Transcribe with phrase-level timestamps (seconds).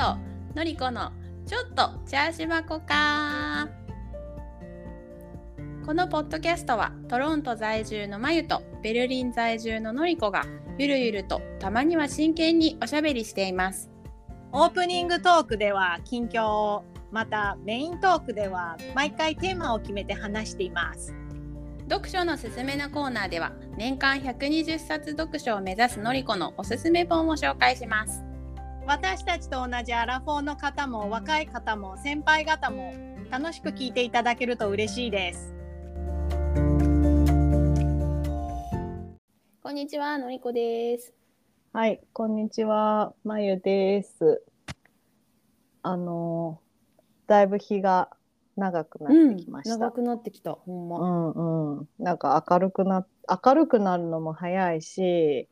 [0.00, 0.16] と
[0.54, 1.12] のりこの
[1.44, 3.68] ちょっとチャーシュバコか。
[5.84, 10.46] このポッドキャストはトロント在住のまゆとベルリン在住ののりこが
[10.78, 13.90] ゆるゆるとたまには真剣におしゃべりしています。
[14.52, 21.14] オープニングトークでは近況をまたメイントークでは毎回テーマを決めて話しています。
[21.90, 28.29] 読書のすすめのコーナーでは年間120冊読書を目指すのりこのおすすめ本を紹介します
[28.86, 32.92] 私たちと同じアラフォーの方も若い方も先輩方も
[33.30, 35.54] 楽しく聞いていただけると嬉しいです
[39.62, 41.12] こんにちはのりこです
[41.72, 44.42] はい、こんにちは、まゆです。
[45.82, 46.60] あの
[47.28, 48.10] だいぶ日が
[48.56, 49.78] 長くなってきました。
[49.78, 51.30] 長くなってきたほんうま、ん
[51.78, 53.06] うん、なんか明るくな
[53.44, 55.48] 明るくなるのも早いし、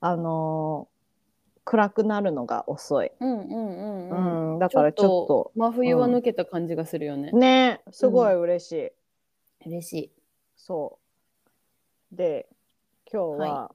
[0.00, 0.86] あの
[1.70, 3.12] 暗くなるのが遅い。
[3.20, 4.54] うん、うんうんうん。
[4.54, 5.52] うん、だからちょっと。
[5.54, 9.68] 真冬は抜けた感じがするよね、ね、すごい嬉しい。
[9.68, 10.12] 嬉しい。
[10.56, 10.98] そ
[12.12, 12.16] う。
[12.16, 12.48] で、
[13.12, 13.74] 今日は、は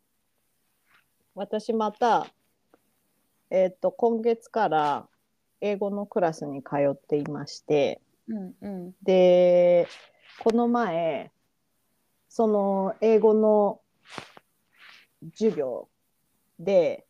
[1.35, 2.27] 私また、
[3.49, 5.07] えっ、と、今月から
[5.61, 8.95] 英語のクラスに通っていまして、うんうん。
[9.03, 9.87] で、
[10.43, 11.31] この前、
[12.27, 13.79] その英語の
[15.31, 15.87] 授業
[16.59, 17.04] で、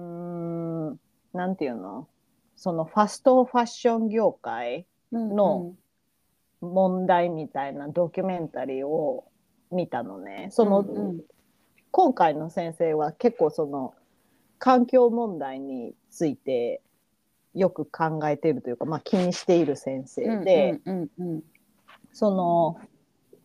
[0.00, 1.00] うーん、
[1.32, 2.08] なんていうの？
[2.56, 5.72] そのファストファッション業界うんの
[6.60, 9.24] 問題みたいなドキュメンタリーを
[9.70, 10.48] 見たのね。
[10.50, 11.20] その、うんうん。
[11.90, 13.94] 今回の先生は結構その
[14.58, 16.82] 環境問題について
[17.54, 21.42] よく考えているというか、まあ、気にしている先生で、うんうんうん。
[22.12, 22.76] その、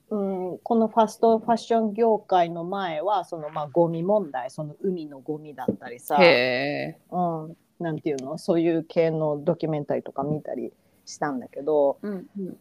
[0.10, 0.18] う
[0.56, 7.00] ん、このファストファッション業界の前はそのまあゴミ問題その海のゴミだったりさ、へえ。
[7.12, 10.72] うん、なんていうのそういう系のドキュメンタリーとか見たり
[11.06, 12.58] したんだけど、うんうん。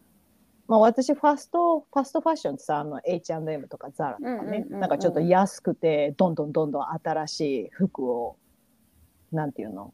[0.66, 4.80] まあ、私ファストファストファッションってさあの H&M とか Zara とかね、うんうんうんうん。
[4.80, 8.36] なんかちょっと安くてどんどんどんどん新しい服を
[9.32, 9.92] なんていうの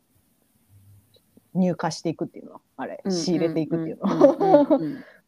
[1.54, 3.98] 入荷していくっていうのあれ仕入れていくっていう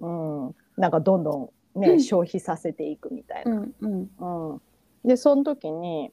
[0.00, 3.52] の、 うん、なんかどんどんね、消費させていくみたいな。
[3.52, 4.52] うんうん。
[4.52, 4.60] うん、
[5.04, 6.12] でその時に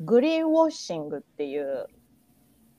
[0.00, 1.86] グリーンウォッシングっていう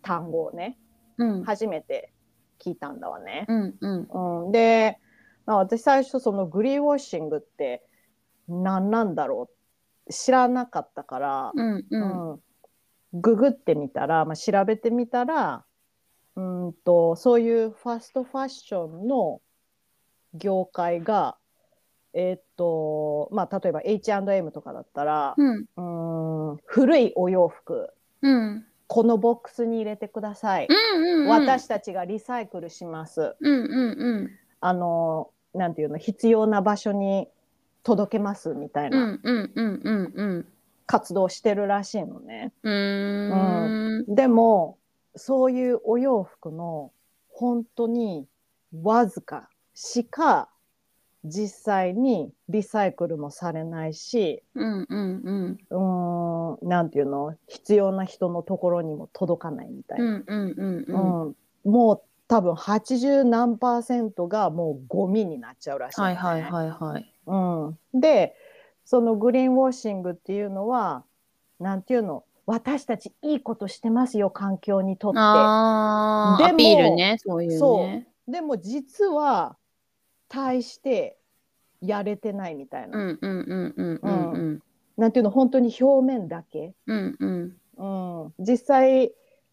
[0.02, 0.78] 単語をね
[1.18, 1.44] うん。
[1.44, 2.14] 初めて
[2.60, 3.46] 聞いたんだわね。
[3.48, 4.44] うんうん。
[4.46, 5.00] うん、で
[5.46, 7.84] まあ私最初そのグリーンウォッシングって
[8.48, 9.50] 何なんだろ
[10.08, 12.32] う知らなかったから、うんうん。
[12.32, 12.40] うん。
[13.14, 15.66] ググってみたら、まあ、調べてみたら
[16.36, 19.42] うんとそういうファストファッションの
[20.34, 21.38] 業界が
[22.16, 25.66] えーっとまあ例えば H&M とかだったら、うん。
[25.76, 27.90] うん古いお洋服
[28.22, 28.66] うん。
[28.88, 33.36] このボックスに入れてください、うん私たちがリサイクルします。
[33.40, 34.32] うんうんうん。
[34.62, 37.28] あのなんていうの必要な場所に
[37.84, 38.98] 届けますみたいな。
[38.98, 40.48] うんうんうんうんうん。
[40.86, 42.54] 活動してるらしいのね。
[42.64, 44.06] うーん。
[44.08, 44.78] でも
[45.16, 46.92] そういうお洋服の
[47.30, 48.28] 本当に
[48.84, 50.50] わずかしか
[51.26, 55.58] 実際にリサイクルもされないしうんうんうん。
[55.70, 57.36] うーんなんていうの？
[57.48, 60.06] 必要な人のところにも届かないみたいな。
[60.06, 61.26] うんうんうんうん。
[61.28, 61.36] うん。
[61.72, 66.02] もう多分80何パーセントがもうゴミになっちゃうらしい。
[66.02, 67.14] のね、はいはいはいはい。
[67.28, 67.36] う
[67.98, 68.36] ん、で
[68.86, 71.04] そのグリーンウォッシングっていうのは
[71.60, 72.24] なんていうの？
[72.48, 75.18] 私たちいいことしてますよ環境にとって。
[75.18, 79.58] でもアピールねそういうそねでも実は
[80.28, 81.18] 対して
[81.82, 84.60] やれてないみたいな、うんうんうんうんうんうん。
[84.98, 87.58] なんていうの本当に表面だけ、うんうん。
[87.78, 89.12] うん、実際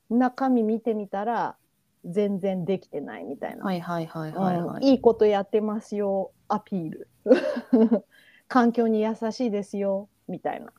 [0.09, 1.57] 中身見てみたら
[2.05, 4.77] 全然できてないみたいな、はいはいはいはいはい。
[4.77, 4.85] うん。
[4.85, 6.33] いいことやってますよ。
[6.49, 7.09] アピール。
[8.49, 10.09] 環境に優しいですよ。
[10.29, 10.73] みたいな。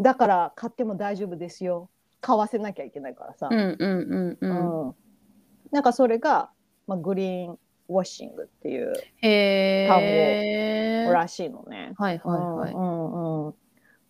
[0.00, 1.88] だから買っても大丈夫ですよ。
[2.20, 3.48] 買わせなきゃいけないからさ、
[5.70, 6.50] なんかそれが、
[6.86, 8.92] まあ、グリーンウォッシングっていう
[9.22, 9.88] へ
[11.04, 11.92] えらしいのね。
[11.96, 12.72] はいはいはい。
[12.72, 13.54] うんうんう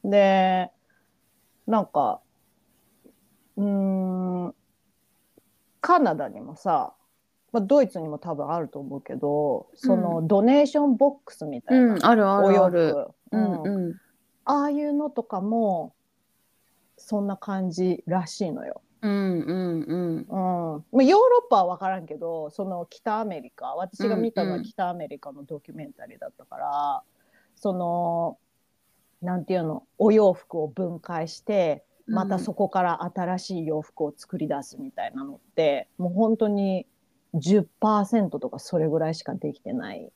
[0.07, 0.71] ん、で
[1.67, 2.21] なんか
[3.57, 4.55] うーん
[5.81, 6.95] カナダにもさ、
[7.53, 13.09] まあ、ドイツにも多分あると思うけどそのドネーションボックスみたいな、うんあるあるある。
[13.33, 13.95] うん。
[14.45, 15.95] ああいうのとかも
[16.97, 18.81] そんな感じらしいのよ。
[19.03, 27.03] うんうんうんうんまあ、ヨーロッパは分からんけどその北アメリカ私が見たのうんうんは北アメリカのドキュメンタリーだったから、
[27.57, 28.39] その
[29.23, 36.87] なんていうのお洋服を分解してまたそこから新しい洋服を作り出すみたいなのって、もう本当に
[37.35, 40.11] 10%とかそれぐらいしかできてない。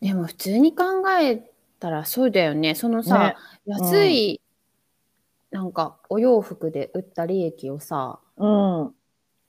[0.00, 0.84] でも普通に考
[1.20, 2.74] えたらそうだよね。
[2.74, 3.36] そのさ、ね
[3.66, 4.40] 安い、
[5.50, 8.94] なんかお洋服で売った利益をさ、うん。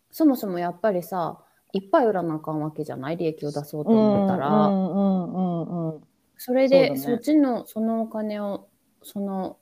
[0.10, 1.40] そもそもやっぱりさ、
[1.74, 4.50] いっぱい売らなあかんわけじゃない利益を出そうとうん思ったら。
[4.50, 6.02] うんうんうんうん。
[6.38, 8.68] それでそ,、ねっちのそのお金を
[9.04, 9.58] その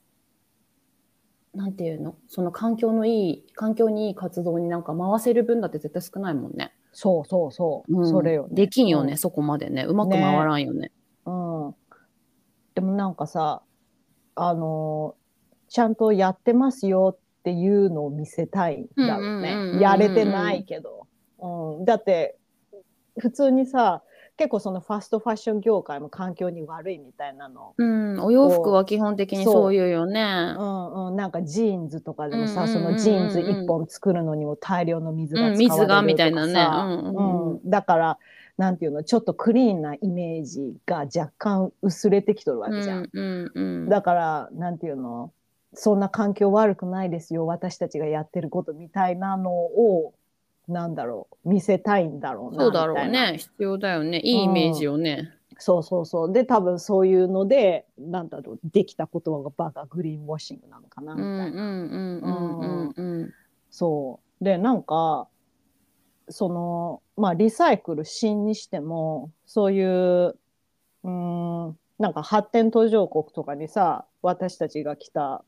[1.54, 2.16] なんていうの？
[2.26, 6.72] その環境のいい環境にいい活動になんか回せる分だって絶対少ないもんね。
[6.92, 7.98] そうそうそう。
[7.98, 8.54] うんそれよ、ね。
[8.54, 10.90] できんよね、うんそこまでねうまく回らんよね。
[11.26, 11.74] うん。
[12.74, 13.62] でもなんかさ、
[14.34, 15.19] あのー
[15.70, 19.82] ちゃんとやってますよっていうのを見せたいんだろううんうんうんうんうんね。
[19.82, 21.06] やれてないけど。
[21.38, 21.84] うん。
[21.84, 22.36] だって、
[23.18, 24.02] 普通にさ、
[24.36, 27.74] 結構そのファストファッション業界も環境に悪いみたいなの。
[27.76, 30.22] うん、お洋服は基本的にそういうよね。
[30.58, 38.18] うんうん、なんかジーンズとかでもさ、うんうんうんうんそのジーンズ一本作るのにも大量の水が使わうんれるとかさ、水がみたいなねうんうんうんだから
[38.56, 43.10] なんていうのちょっとクリーンなイメージが若干薄れてきとるわけじゃん。
[43.12, 45.32] うんうんうん、だからなんていうの
[45.74, 47.46] そんな環境悪くないですよ。
[47.46, 50.14] 私たちがやってることみたいなのを
[50.68, 53.38] なんだろう見せたいんだろうなそうだろうみたいなね。
[53.38, 54.20] 必要だよね。
[54.20, 55.32] いいイメージをね。
[55.58, 56.32] そうそうそう。
[56.32, 61.46] で多分そういうのでなんだろうできた言葉がバカグリーンウォッシングなのかなみたいな。
[61.46, 63.34] うんうんうんうんうんうん
[63.70, 64.44] そう。
[64.44, 65.28] で、なんか、
[66.28, 75.44] その、まあ、リサイクル新にしても、そういう、うーん、なんか発展途上国とかにさ、私たちが来た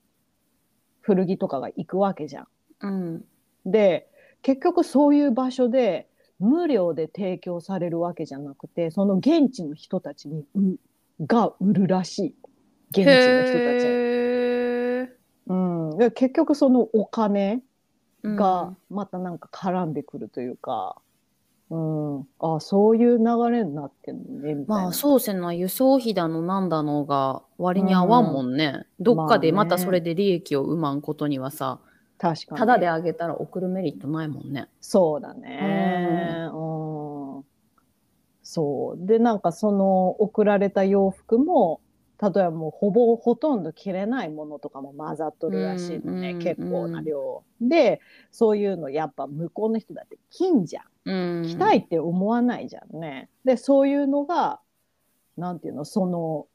[1.02, 2.46] 古着とかが行くわけじゃん。
[2.81, 3.25] うん
[3.64, 4.08] で、
[4.43, 6.08] 結局そういう場所で
[6.40, 10.78] 無料で提供されるわけじゃなくて、その現地の人たちに、う
[11.25, 12.34] が売るらしい。
[12.90, 13.87] 現地の人たち
[15.46, 15.99] うん。
[15.99, 21.01] で結局そのお金、うんがまたなんか絡んでくるというか、
[21.75, 24.83] うん、あそういう流れになってんのねみたいな。
[24.83, 31.81] まあそうせな輸送費だのなんだのが割に合わんもんね、どっかでまたそれで利益を生まんことにはさ、
[32.19, 32.59] 確かに。
[32.59, 34.69] ただであげたら送るメリットないもんね。
[34.83, 36.51] そうだね。
[36.53, 37.45] うん。
[38.43, 39.07] そう。
[39.07, 41.81] で、なんかその送られた洋服も、
[42.23, 47.43] 例えばもうほぼほとんど着れないものとかも混ざっとるらしいのね、うん結構な量。
[47.61, 50.85] で、そういうのやっぱ向こうの人だって金じゃん。
[51.05, 53.29] うん、着たいって思わないじゃんね。
[53.45, 54.61] で、そういうのが、
[55.37, 56.47] なんていうの、その、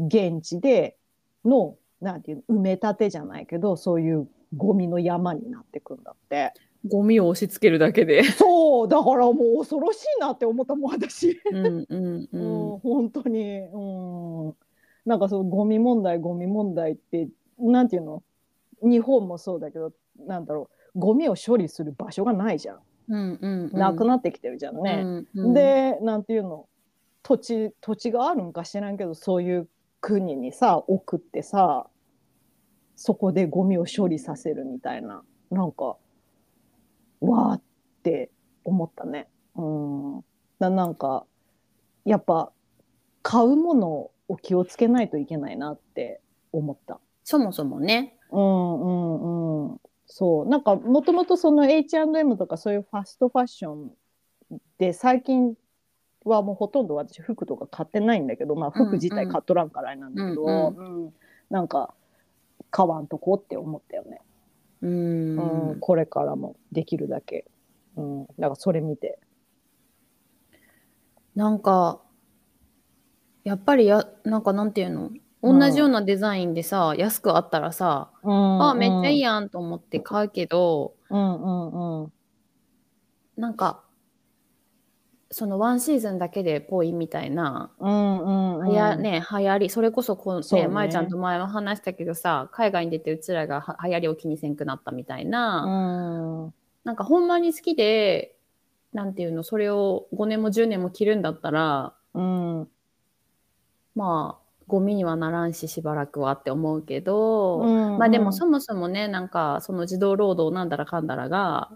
[0.00, 0.96] 現地で
[1.44, 6.52] の、なんていうの、埋め立てじゃないけど、そういうゴミの山になってくんだって。
[6.88, 8.24] ゴミを押し付けるだけで。
[8.24, 11.40] そう、だからもう恐ろしいなって思ったもん、私。
[11.52, 13.60] うんうんう うんん、本当に。
[13.60, 14.54] うん。
[15.06, 17.28] なんかそう、ゴミ問題、ゴミ問題って、
[17.58, 18.22] なんていうの？
[18.82, 22.78] 日本もそうだけど、なんだろう、ゴミを処理する場所がないじゃん。
[23.08, 25.02] うんうんうんなくなってきてるじゃんね。
[25.04, 26.66] うんうん、で、なんていうの、
[27.22, 29.68] 土地、土地があるんか知らんけど、そういう
[30.00, 31.86] 国にさ、送ってさ、
[32.96, 35.96] そこでゴミを処理させるみたいな、なんか、
[37.20, 37.62] わーっ
[38.02, 38.30] て
[38.64, 39.28] 思ったね。
[39.56, 40.24] うん。
[40.58, 41.26] だなんか、
[42.04, 42.52] やっぱ、
[43.22, 46.20] 買うものを気をつけないといけないなって
[46.52, 47.00] 思った。
[47.22, 48.16] そもそもね。
[48.30, 49.80] うんうんうん。
[50.06, 50.48] そう。
[50.48, 53.92] なんか、もともとその H&M とかそういうファストファッション
[54.78, 55.54] で、最近
[56.24, 61.14] はもうほとんど私服とか買ってないんだけど、まあ服自体買っとらんからあれなんだけど、うんうん
[61.50, 61.94] なんか、
[62.70, 64.22] 買わんとこって思ったよね。
[64.82, 67.46] うんうん、これからもできるだけ。
[67.96, 68.26] うん。
[68.26, 69.18] だからそれ見て。
[71.34, 72.00] なんか、
[73.44, 75.06] やっぱりや、なんかなんていうの？
[75.06, 79.32] うん同じようなデザインでさ、安くあったらさ、うんあ、めっちゃいいや。
[79.32, 82.12] やんと思って買うけど、うんうんうん。
[83.36, 83.84] なんか、
[85.30, 88.68] そのワンシーズンだけでぽいみたいな、うんうんうん。
[88.68, 96.54] はやね、流行り、それこそこう、ね、ねまえちゃんと前も話したけどさ、海外に出てうちらがは流行りを気にせんくなったみたいな、うん。
[96.84, 98.34] なんかほんまに好きで、
[98.94, 102.68] なんていうの、それを5年も10年も着るんだったら、うん。
[103.94, 111.70] まあ、ゴミにはならんし、しばらくはって思うけど、うんまあでもそもそもね、なんかその児童労働なんだらかんだらが、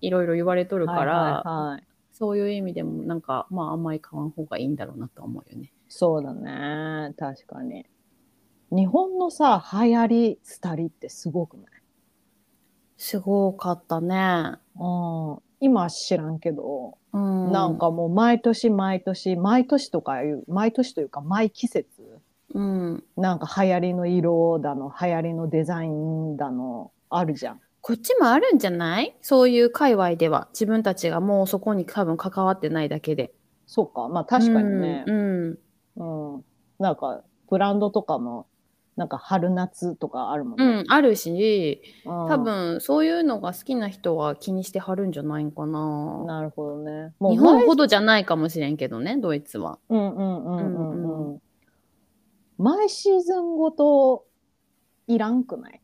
[0.00, 5.72] いろいろ言われとるから、はいはいはいそういう意味でもなんか、まああんまり買わん方がいいんだろうなとは思うよね。
[5.88, 7.14] そうだね。
[7.18, 7.86] 確かに。
[8.70, 11.82] 日本のさ、流行り、廃りってすごくない？
[12.98, 14.58] すごかったね。
[14.76, 15.38] うん。
[15.64, 17.52] 今は知らんけど、うん。
[17.52, 22.20] なん、かもう毎年毎年、毎年とかいう、毎年というか毎季節、
[22.52, 23.04] うん。
[23.16, 27.60] なんか流行りの色だの、流行りのデザインだの、あるじゃん。
[27.80, 29.14] こっちもあるんじゃない？
[29.22, 30.48] そういう界隈では。
[30.52, 33.32] 自分たちがもうそこに多分関わってないだけで。
[33.66, 34.08] そうか。
[34.08, 35.12] まあ確かにねう。
[35.12, 35.58] ん。
[35.96, 36.44] うんうん。
[36.78, 38.46] なんか、ブランドとかも、
[38.96, 40.64] なんか春夏とかあるもんね。
[40.64, 46.24] うん、あるし、うん多分そういうのが好きな人は気にしてはるんじゃないんかな。
[46.26, 47.12] なるほどね。
[47.20, 49.78] 日本ほどじゃないかもしれんけどね、ドイツは。
[49.88, 51.42] うんうんうんうんうんうん。
[52.58, 54.24] 毎シーズンごと
[55.06, 55.80] いらんくない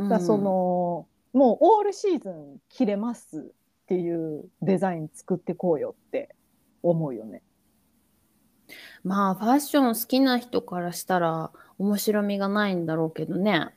[0.00, 6.34] だからその、もうオールシーズン着れますっていうデザイン作ってこうよって
[6.82, 7.42] 思うよね。
[9.04, 13.70] まあファッション好きな人からしたら面白みがないんだろうけどね。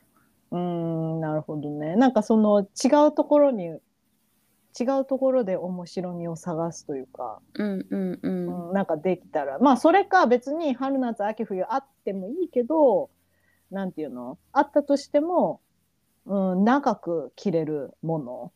[0.50, 1.96] うーん、なるほどね。
[1.96, 3.78] なんかその違うところに、
[4.78, 8.68] 違うところで面白みを探すというか、うんうんうん。
[8.68, 13.10] うん、なんかできたら、まあそれか別に春夏秋冬あってもいいけど、
[13.70, 14.38] なんていうの？
[14.52, 15.60] あったとしても、
[16.26, 18.52] うん、長く着れるもの。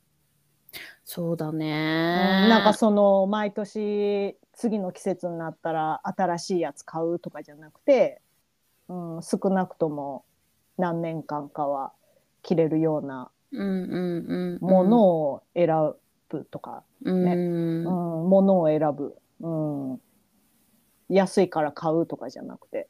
[1.05, 2.49] そうだうんね。
[2.49, 8.21] なんかその毎年次の季節になったら新しいやつ買うとかじゃなくて、
[8.89, 10.25] うん、少なくとも
[10.77, 11.93] 何年間かは
[12.43, 14.69] 着れるようなうんうんうん。
[14.69, 15.69] ものを選
[16.29, 17.83] ぶとか、うん、ねうん、
[18.29, 20.01] ものを選ぶ、うん、
[21.09, 22.89] 安いから買うとかじゃなくて。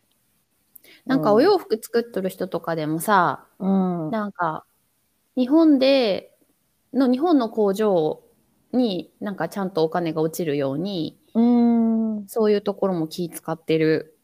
[1.04, 4.64] なんかお洋服作っとる人とかでもさ、うん、なんか
[5.36, 6.32] 日本で
[6.94, 8.22] の日本の工場
[8.72, 11.40] になんかちゃんとお金が落ちるようにう
[12.22, 14.16] ん、そういうところも気使ってる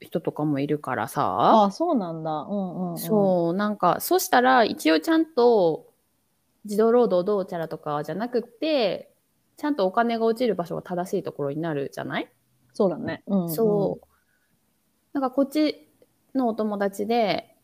[0.00, 2.30] 人とかもいるからさ、ああ、そうなんだ。
[2.30, 2.98] うんうん、うん。
[2.98, 5.86] そうなんかそしたら一応ちゃんと
[6.66, 9.12] 児童労働どうちゃらとかじゃなくって
[9.56, 12.30] ちゃんとお金が落ちる場所が正しいところになるじゃない、
[12.74, 13.22] そうだね。
[13.26, 13.50] うん、うん。
[13.50, 14.06] そう
[15.14, 15.88] なんかこっち
[16.34, 17.56] のお友達で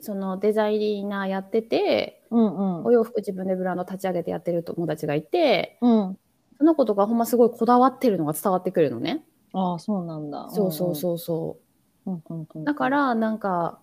[0.00, 2.84] そのデザイナーやっててうんうん。
[2.84, 6.18] お洋服自分でブランド立ち上げてやってる友達がいてうん。
[6.58, 9.24] その子とかほんますごいこだわってるのが伝わってくるのね。
[9.52, 10.48] ああ、そうなんだ。
[10.50, 11.58] そうそうそうそ
[12.06, 12.10] う。
[12.10, 12.64] うんうんうん。
[12.64, 13.80] だか、らなんか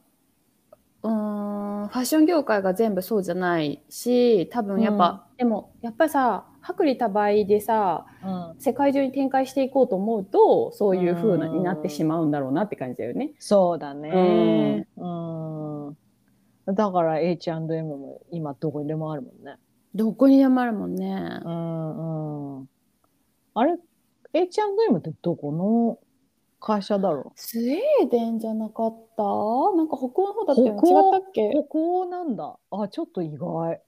[1.04, 13.34] うーんファッション業界が全部そうじゃないし多分やっぱ、でもやっぱりさ薄利多売でさうん、世界中に展開していこうと思うとそういう風なうんになってしまうんだろうなって感じだよね。
[13.38, 14.88] そうだね。
[14.96, 15.98] うん。
[16.66, 19.58] だから H&M も今どこにでもあるもんね。
[19.96, 21.40] どこにでもあるもんね。
[21.44, 22.70] うんうん。
[23.54, 23.78] あれ
[24.34, 26.00] ?H&M ってどこの？
[26.66, 29.24] 会社だろスウェーデンじゃなかった？
[29.24, 30.80] なんか北欧の方だったよね。
[30.82, 31.14] 北欧？
[31.14, 31.48] 違ったっけ？
[31.50, 32.58] うここなんだ。
[32.72, 33.82] あ、ちょっと意外。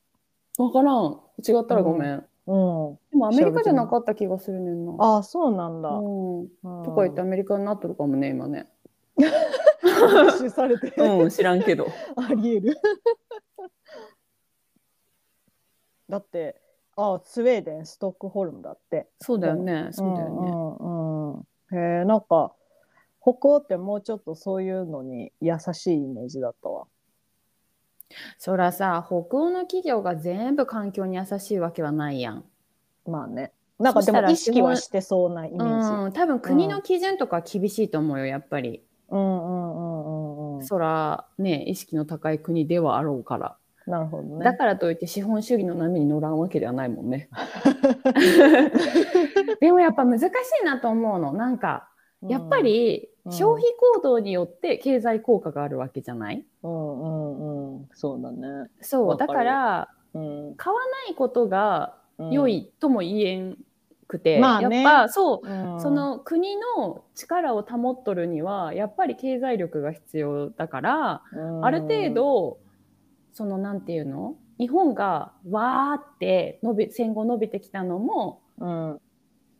[0.58, 1.22] わからん。
[1.39, 2.12] 違ったらごめん。
[2.12, 3.00] うん。
[3.12, 4.94] でもアメリカじゃなかった気がするねんな。
[5.00, 5.88] あ、そうなんだ。
[5.89, 6.39] うん。
[6.41, 6.48] うん
[6.84, 8.67] とか言ってアメリカになっとるかもね、今ね。
[9.96, 11.88] 吸収されて、 うん、知らんけど。
[12.16, 12.78] ありえる。
[16.10, 16.62] だって、
[16.96, 19.10] あ、スウェーデン、ストックホルムだって。
[19.20, 20.52] そうだよね、そうだよね。
[20.52, 21.40] うんうんうん。
[21.72, 22.54] へえ、なんか、
[23.22, 26.86] 北欧ってもうちょっとそういうのに優しいイメージだったわ。
[28.38, 32.46] そらさ、北欧の企業が全部環境に優しいわけはないやん。
[33.08, 33.52] まあね。
[33.80, 36.04] なんかでも意識はしてそうなイメージ。
[36.06, 38.84] うん、多分国の基準とかは厳しいと思うよ、やっぱり。
[39.10, 39.85] うんうんうん。
[40.65, 43.57] そら、ね、意識の高い国ではあろうから。
[43.88, 44.43] なるほどね。
[44.43, 47.29] だからといって資本主義の波に乗らんわけではないもんね。
[49.62, 50.24] でもやっぱ難し
[50.62, 51.34] いなと思うの。
[51.34, 51.89] なんか、
[52.27, 53.63] やっぱりうん消費
[53.95, 56.45] 行動によって経済効果があるわけじゃない？
[56.62, 57.89] うんうんうん。
[57.93, 58.69] そうだね。
[58.81, 60.53] そう、だわから、うん。
[60.55, 62.48] 買わないことがうん良。
[62.48, 63.57] いとも言えん
[64.07, 64.83] くて、まあね。
[64.83, 65.81] やっぱそう、うん。
[65.81, 71.65] そ、の国の力を保っとるにはやっぱり経済力が必要だから、うん。
[71.65, 72.59] ある程、度
[73.33, 74.35] そのなんていうの？
[74.57, 79.01] 日本がわーって伸び戦後伸びてきたのもうん。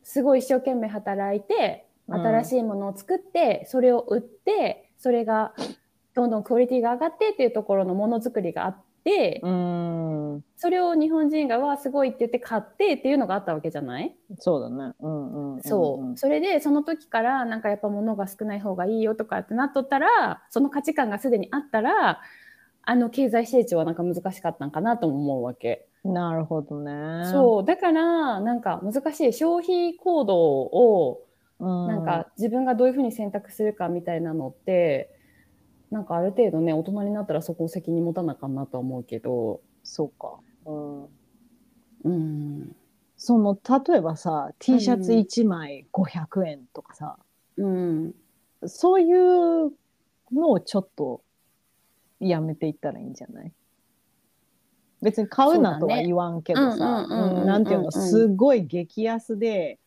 [0.04, 2.22] すごい一生懸命働いてうん。
[2.22, 5.54] 新しいものを作って、それを売ってそれが
[6.14, 8.86] どんどんクオリティが上がってっていうところのものづくりがあって、
[9.44, 10.44] うん。
[10.58, 14.94] それを日本人がわーすごいって言って買ってっていうのがあったわけじゃない、そうだね。
[15.00, 15.62] うんうんんん。
[15.62, 16.18] そう。
[16.18, 22.22] それで、その時から、なんかやっぱ物が少ない方がいいよとかってなっとったら、その価値観がすでにあったら、
[22.88, 25.88] あの経済成長はなんか難しかったんかなとも思うわけ。
[26.04, 27.26] なるほどね。
[27.32, 27.66] そう。
[27.66, 31.22] だから、なんか難しい消費行動を、
[31.60, 31.88] うん。
[31.88, 35.15] なんか自分がどういうふうに選択するかみたいなのって、
[35.92, 40.40] なんかある程度ね、大人になったらそこを責任持たなあかんなとは思うけど、そうか。
[40.66, 41.04] うん。
[42.04, 42.76] うん。
[43.18, 47.18] その、例えばさ、T シャツ1枚500円とかさ、
[47.58, 48.14] うん。
[48.66, 49.72] そういう
[50.32, 51.22] のをちょっと
[52.20, 53.52] やめていったらいいんじゃない？
[55.02, 59.80] 別に買うなとは言わんけどさ、なんていうの、すごい激安で、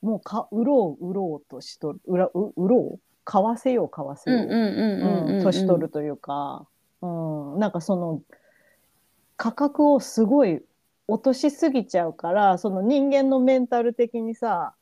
[0.00, 3.00] もうか売ろう売ろうとしとる、売ろう？
[3.24, 5.42] 買わせよう買わせよう。
[5.42, 6.66] 年取るというか、
[7.02, 8.22] うん、なんかその
[9.36, 10.62] 価格をすごい
[11.08, 14.74] 落としすぎちゃうからその人間のメンタル的にさ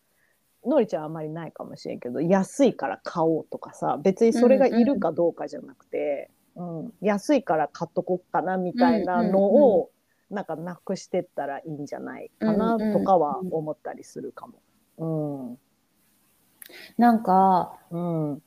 [0.65, 6.93] のりちゃんはあんまりないかもしれんけど安いから買おうとかさ別にそれがいるかどうかじゃなくて、うん。
[7.01, 9.91] 安いから買っとこうかなみたいなのを、
[10.31, 14.55] なんかなくしてったらいいんじゃないかなとかは思ったりするかも。
[14.99, 15.15] なんか、
[15.47, 15.59] うん
[17.91, 18.43] うん。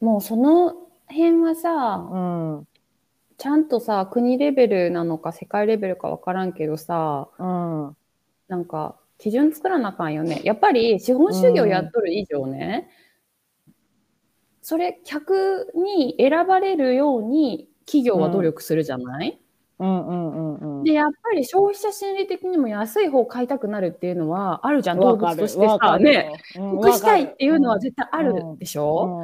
[0.00, 0.74] もうその
[1.08, 2.18] 辺はさ、う
[2.62, 2.68] ん。
[3.36, 7.96] ちゃんとさ、国レベルなのか世界レベルかわからんけどさ、うん。
[8.48, 10.40] なんか基準作らなあかんよね。
[10.44, 12.88] やっぱり資本主義をやっとる以上ね、
[14.62, 19.47] それ客に選ばれるように企業は努力するじゃない、うんうんうんうん
[19.78, 25.98] で、やっぱり消費者心理的にも安い方を買いたくなるっていうのはあるじゃん、動物としてさ。
[25.98, 28.58] ね、うん得したいっていうのは絶対あるうん。
[28.58, 29.22] でしょ、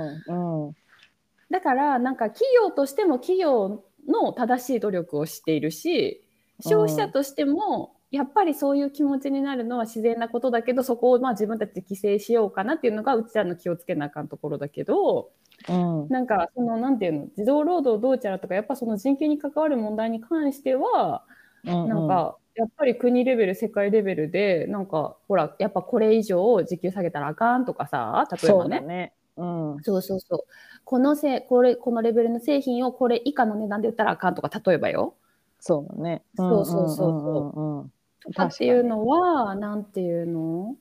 [1.50, 6.23] だからなんか企業としても企業の正しい努力をしているし
[6.61, 15.30] 消費者としてもやっぱりそういう気持ちになるのは自然なことだけどそこをまあ自分たちで規制しようかなっていうのがうちらの気をつけなあかんところだけど
[15.68, 21.25] うんなんかそのなんていうの児童労働どうちゃらとかやっぱその人権に関わる問題に関しては
[21.64, 29.14] うんなんかやっぱり国レベル世界レベルでなんかほらやっぱこれ以上時給下げたらあかんとかさ例えそばねね。
[29.37, 30.40] うんそうそうそう。
[30.85, 35.14] このせこれこのレベルの製品をこれ以下の値段で売ったらあかんとか例えばよ。
[35.59, 36.23] そうだね。
[36.37, 40.76] そうそうそうそうんうんとかっていうのはなんていうの？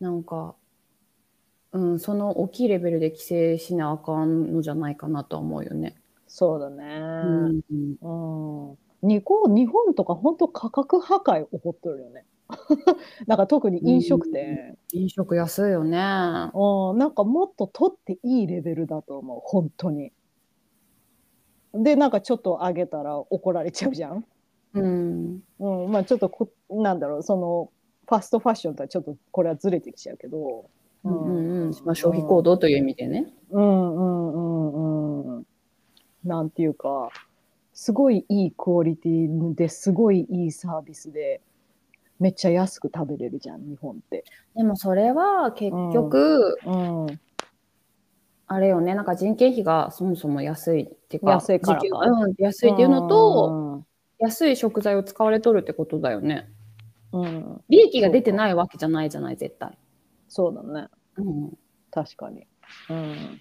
[0.00, 0.54] なんか、
[1.72, 5.96] うん、その大きいレベルで規制しなあかんのじゃないかなとは思うよね。
[6.26, 6.84] そうだうね。
[6.84, 7.62] ん
[8.00, 8.78] うん。
[9.02, 12.24] 日本日本とか本当価格破壊起こってるよね。
[13.26, 15.98] なんか特に飲食店、飲食安いよね。
[16.54, 20.12] うん、なんかもっと取っていいレベルだと思う本当に。
[21.74, 24.24] でなんかちょっと上げたら怒られちゃうじゃん。
[24.72, 25.42] うん。
[25.58, 27.70] うん、まあちょっとこなんだろうその
[28.06, 30.70] ファストファッションとはちょっとこれはずれてきちゃうけど。
[31.04, 33.32] うんうんうんまあ、消費行動という意味でね。
[33.50, 35.46] うんうんうんうん。
[36.24, 37.10] なんていうか、
[37.72, 41.40] すごいいいクオリティですごいいいサービスで、
[42.18, 44.24] めっちゃ安く食べれるじゃん、日本って。
[44.56, 47.20] でもそれは結局、うん。
[48.50, 53.86] あれよね、なんか人件費がそもそも安いっていうか、安いからうん、安いっていうのと、うん、
[54.18, 56.48] 安い食材を使われとるってことだよね。
[57.12, 57.60] うん。
[57.68, 59.78] 利益が出てないわけじゃないじゃない、絶対。
[60.28, 60.88] そうだね。
[61.16, 61.58] うん、
[61.90, 62.46] 確かに。
[62.90, 63.40] うん。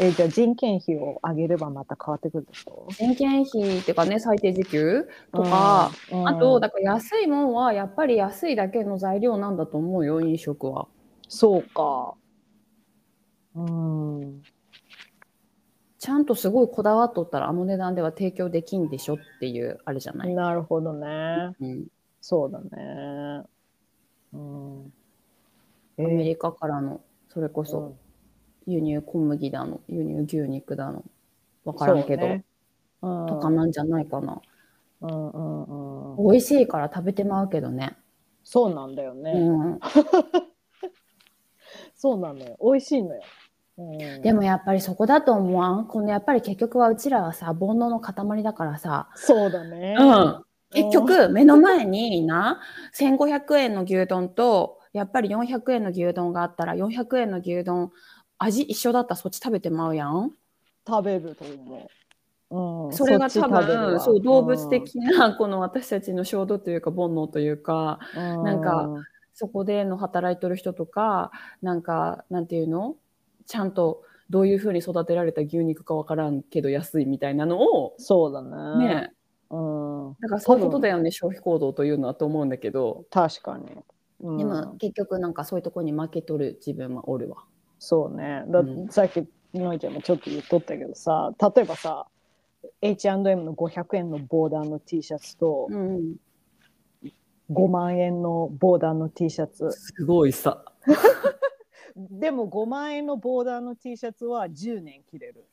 [0.00, 10.88] えじゃあ人件費を上げればまた変わってくるってこ人件費っていうかね、最低時給とか、うんあと、だから安いもんはやっぱり安いだけの材料なんだと思うよ、飲食は。
[11.28, 12.14] そうか。
[13.54, 14.42] うん。
[15.98, 20.34] ちゃんとすごいこだわっとったらあの値段では提供できんでしょっていうあれじゃない？
[20.34, 21.52] なるほどね。
[21.60, 21.86] うん、
[22.20, 23.42] そうだね。
[24.32, 24.92] うん。
[25.98, 27.98] アメリカからのそれこそうん
[28.66, 31.04] 輸入小麦だの、輸入牛肉だの、
[31.64, 32.44] わからんけど、ね
[33.00, 34.40] うんとかなんじゃないかな。
[35.02, 37.96] うんうんうん、美味しいから食べてまうけどね。
[38.42, 39.32] そうなんだよね。
[39.32, 39.80] うん、
[41.94, 42.56] そうなのよ。
[42.60, 43.22] 美味しいのよ。
[43.78, 45.86] うん、でもやっぱりそこだと思わん？
[45.86, 49.94] このやっぱり結局はうちらはさ煩悩の塊だからさ、そうだね。
[49.98, 52.60] うん、結局目の前にな
[52.98, 57.92] 1500円の牛丼とやっぱり400円の牛丼があったら400円の牛丼
[58.38, 60.32] 味一緒だったらそっち食べてまうやん？
[60.86, 61.88] 食べると思
[62.50, 62.86] う。
[62.86, 68.88] うん、それが多分わそう動物的なこの私たちの衝動というか煩悩というかうんなんか
[69.34, 71.30] そこでの働いてる人とか
[71.60, 72.96] なんかなんていうの？
[73.46, 78.86] ちゃんとどういうふうに育てられた牛肉かわからんけど安いみたいなのをそうだね。
[78.86, 79.12] ね
[79.50, 83.66] うん、だからそういうことだよね消費行動というのはと思うんだけど確かに。
[84.20, 87.44] うんでも結局なんかそういうところに負けとる自分はおるわ。
[87.78, 88.44] そうね。
[88.48, 92.06] だうんさっきのいちゃんもちょっと言っとったけどさ、例えばさ、
[92.82, 96.16] H&M の500円のボーダーの T シャツとうん、
[97.50, 99.70] 5万円のボーダーの T シャツ。
[99.70, 100.64] すごいさ。
[101.96, 105.46] でも5万円のボーダーの T シャツは10年着れる。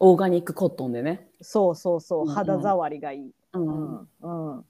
[0.00, 1.28] オーガニックコットンでね。
[1.40, 3.34] そうそうそう、肌触りがいい。
[3.54, 4.64] ううんんう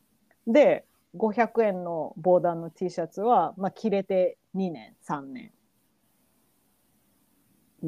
[0.48, 5.52] ん、で、500円のボーダーの T シャツは、まあ、着れて2年、3年。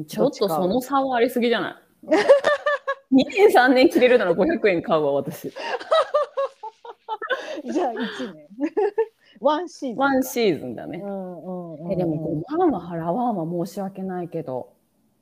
[0.07, 2.07] ちょっとその差はありすぎじゃない？
[3.13, 5.49] 2年3年着れるなら500円買うわ私
[7.65, 8.47] じゃあ1年。
[9.41, 9.97] ワンシーズン。
[9.97, 14.73] ワンシーズンだねう、んうんうん、えでも5万は払わんは申し訳ないけど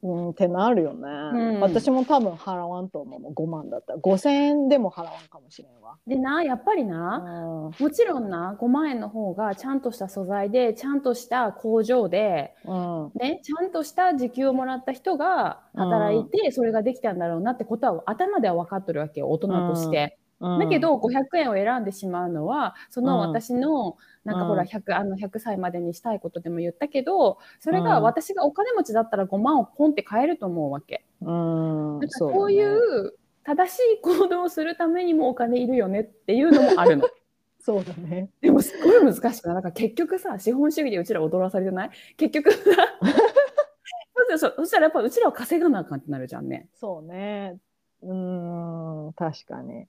[0.02, 1.60] うん、ってなるよね、ん。
[1.60, 3.20] 私も多分払わんと思う。
[3.20, 4.00] もん5万だったら。
[4.00, 13.12] 5000円でも払わんかもしれんわ、でなやっぱりな、もちろんな5万円の方がちゃんとした素材でちゃんとした工場で、うん。
[13.16, 20.18] ね、ちゃんとした時給をもらった人が働いてそれができたんだろうなってことは頭では分かってるわけよ大人として。
[20.42, 23.30] だけど500円を選んでしまうのはそのうん。
[23.32, 23.98] 私の
[24.32, 24.68] なんかほらうん。
[24.68, 28.04] 100, あの100歳までにしたいことでも言ったけどそれがうん。
[28.04, 31.06] 私がお金持ちだったら5万をポンって買えると思うわけ。
[31.22, 33.13] うんこういう
[33.44, 37.08] 正しい行動をするためにもお金いるよねっていうのもあるの。
[37.62, 38.30] そうだね。
[38.42, 39.56] でもすごい難しくない？
[39.56, 41.89] なんか結局さ資本主義でうちら踊らされてない？
[42.15, 42.60] 結局さ
[44.30, 46.70] そうそうそしたらやっぱうちらは稼がなあかんってなるじゃんね。
[46.76, 47.58] そうね。
[48.04, 49.88] うん確かに。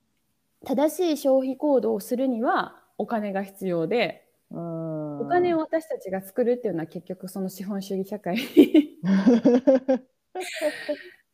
[0.64, 8.36] 正しい消費行動をするにはお金が必要でうんお金を私たちが作るっていうのは結局その資本主義社会。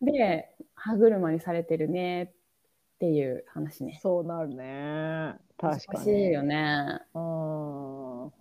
[0.03, 2.33] で歯車にされてるねっ
[2.99, 3.99] ていう話ね。
[4.03, 5.35] そうなるね。
[5.57, 5.99] 確かに。
[5.99, 7.01] 難しいよね。
[7.15, 8.33] うん。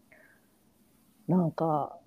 [1.28, 1.98] なんか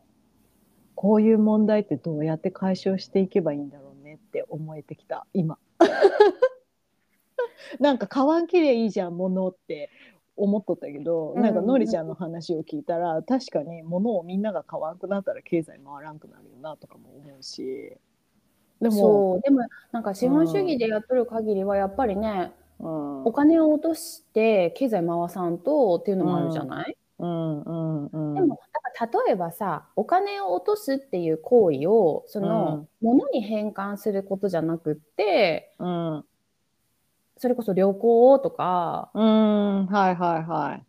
[0.94, 5.58] こういう問題ってどうやって解消していけばいいんだろうねって思えてきた今。
[7.80, 9.90] なんか買わんきりゃいいじゃん物って
[10.38, 11.66] 思っとったけど、なんかうん。
[11.66, 17.92] のりちゃんの話を聞いたら確かに物をみんなが買わんくなったら経済回らんくなるよなとかも思うし。
[18.80, 19.40] でもそう。
[19.42, 19.60] でも
[19.92, 23.24] なんか資本主義でやっとる限りはやっぱりね、うん。
[23.24, 36.24] お金を落として経済回さんとっていうのもあるじゃない、うんうんうんでもだから例えばさお金を落とすっていう行為をその、物に変換することじゃなくってうん
[37.38, 40.82] それこそ旅行とかうんはいはいはい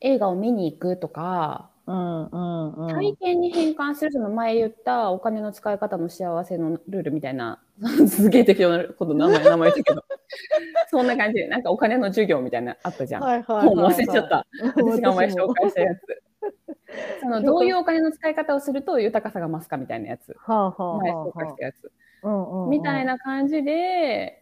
[0.00, 7.60] 映画を見に行くとかうんうんうん体験に変換するその前言ったお金の使い方の幸せのルールみたいな
[8.08, 10.04] すげえ適当なこと名前名前言ったけど
[10.90, 13.22] そんな感じでなんかお金の授業みたいなのあったじゃん。
[13.22, 14.46] はいはいはいはいもう忘れちゃった。
[14.62, 16.00] 私が前紹介したやつ。
[17.20, 20.34] そのどういうお金の使い方をすると豊かさが増すかみたいなやつ。
[20.38, 21.92] はあはあはあ前紹介したやつ。
[22.22, 24.41] うんうんうんみたいな感じで、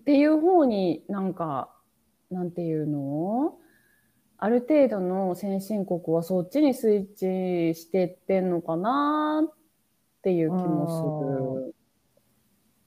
[0.00, 1.70] っていう方になんか、
[2.30, 3.58] なんていうの？
[4.38, 7.04] ある程度の先進国はそっちにスイッ
[7.74, 9.52] チしてってんのかなっ
[10.22, 11.74] ていう気もする。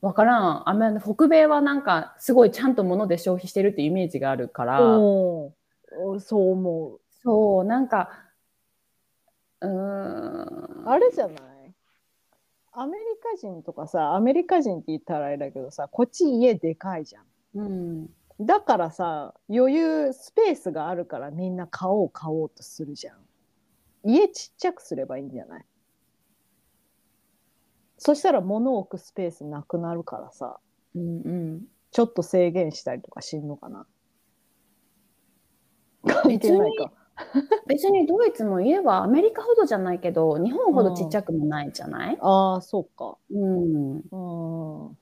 [0.02, 0.69] わからん。
[0.69, 8.10] アメ北米はなんかすごいちゃんと物で消費してるっていうイメージがあるから、うんそう思うそう、なんか、
[9.62, 10.89] うーん。
[10.89, 11.38] あれじゃない？
[12.75, 17.25] アメリカ人とかさアメリカ人って言ったらあれだけどさこっち家でかいじゃん。
[17.55, 18.09] うん。
[18.39, 23.17] だからさ余裕スペースがあるからみんな買おう買おうとするじゃん。
[24.03, 25.65] 家ちっちゃくすればいいんじゃない？
[27.97, 30.59] そしたら物を置くスペースなくなるからさ。
[30.95, 31.62] うんうん。
[31.91, 33.86] ちょっと制限したりとかしんのかな？
[36.05, 36.91] 関係ないか
[37.67, 43.17] 別にドイツも家はアメリカほどじゃないけど日本ほどちっちゃくもないじゃない、ああそうか。
[43.32, 44.97] うん、うん。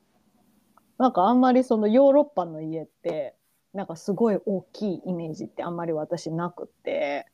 [0.98, 3.36] なんかあんまりそのヨーロッパの家って
[3.74, 7.28] なんかすごい大きいイメージってあんまり私なくって。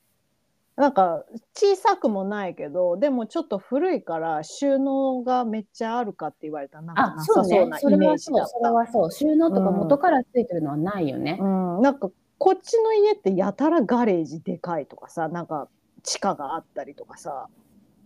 [0.76, 1.24] なんか
[1.56, 8.72] 小さくもないけどでもちょっと古いから収納がめっちゃあるかって言われたらなんかあなそうねさそうなそれはイメージだっそうそれた。
[8.72, 9.10] はそう。
[9.10, 15.68] 収納とか元からついてるのはないよね、うん、なんかこっちの家ってやたらガレージでかいとかさなんか
[16.02, 17.48] 地下があったりとかさ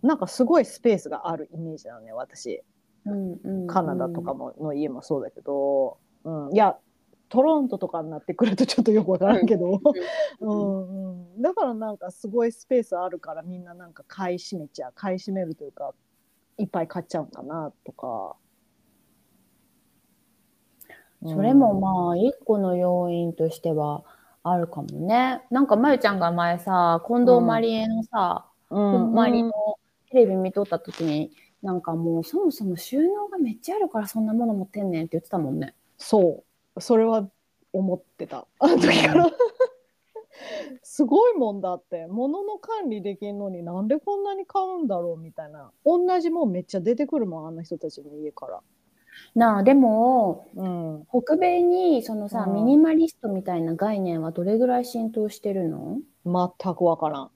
[0.01, 2.63] なんかすごいスペースがあるイメージなのね私。
[3.05, 6.77] うんうんカナダとかもの家もそうだけど、うん、いや
[7.27, 9.81] トロントとかになってくるとちょっとよくわからんけど、
[10.39, 11.11] うん。
[11.33, 15.93] うん、だからなんかすごいスペースあるからみんななんか買い占めちゃう買い占めるというか
[16.57, 18.35] いっぱい買っちゃうんかなとか。
[21.25, 24.03] それもまあ一個の要因としては
[24.43, 25.41] あるかもね。
[25.49, 29.03] なんかまゆちゃんが前さ近藤まりえのさ、あ、うん。
[29.11, 29.51] 周りの
[30.11, 35.73] テレビ見とった時になんかもうそもそも収納がめっちゃあるからそんなもの持ってんねんって言ってたもんね。
[35.97, 36.43] そ
[36.75, 36.81] う。
[36.81, 37.29] それは
[37.71, 38.45] 思ってた。
[38.59, 39.31] あの時から。
[40.83, 42.07] すごいもんだって。
[42.07, 45.71] 物の管理できんのになんでこんなに買うんだろうみたいな。
[45.85, 48.61] 同じもんめっちゃ出てくるもんあんな人たちの家から。
[49.35, 55.97] なあでもうん、北米にそのさ、うんミニマリストみたいな概念はどれぐらい浸透してるの？
[56.25, 57.31] 全くわからん。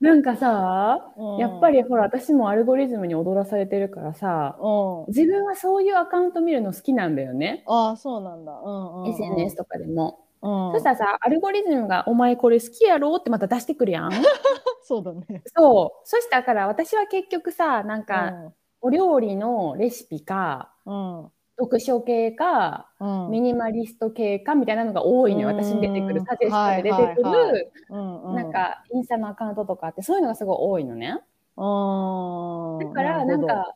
[0.00, 5.06] なんかさ、うんやっぱりほら、私もアルゴリズムに踊らされてるからさ、うん。
[5.08, 7.64] 自分はそういうアカウント見るの好きなんだよね。
[7.66, 8.52] ああ、そうなんだ。
[8.52, 9.10] うんうん、うん。
[9.10, 10.20] SNS とかでも。
[10.42, 10.72] うん。
[10.72, 14.10] そしたらさ、アルゴリズムが、お前これ好きやろってまた出してくるやん。
[14.86, 15.42] そうだね。
[15.46, 16.08] そう。
[16.08, 21.30] そしたから私は結局さ、なんか、お料理のレシピか、うん。
[21.58, 23.30] 読書系か、うん。
[23.30, 25.48] ミニマリスト系かみたいなのが多いのよ。
[25.48, 31.20] うん私に出てくる、サジェストで出てくはいはいはる、うんうん、なんか、インスタのアカウントとかって、そういうのがすごい多いのね。
[31.56, 32.88] うん。
[32.88, 33.74] だから、なんか、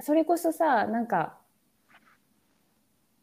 [0.00, 1.36] それこそさ、なんか、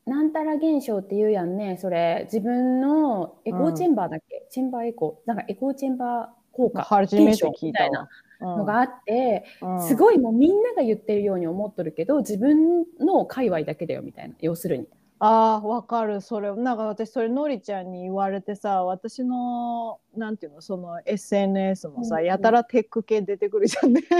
[0.06, 2.22] なんたら現象って言うやんね、それ。
[2.26, 5.28] 自分のエコーチェンバーだっけ、チェンバーエコー？
[5.28, 6.82] なんかエコーチェンバー効果。
[6.84, 8.00] 初めて聞いたみたいな
[8.40, 8.58] わ。
[8.58, 14.36] のがあって、うんすごいもうみんなが言ってるように思っとるけど、自分の界隈だけだよみたいな。
[14.40, 14.88] 要するに。
[15.20, 16.20] ああ、わかる。
[16.20, 24.02] それ、なんか私、それ、のりちゃんに言われてさ、私の、なんていうの、その SNS もさ、うんうんやたらテック系出てくるじゃんね。
[24.04, 24.12] うん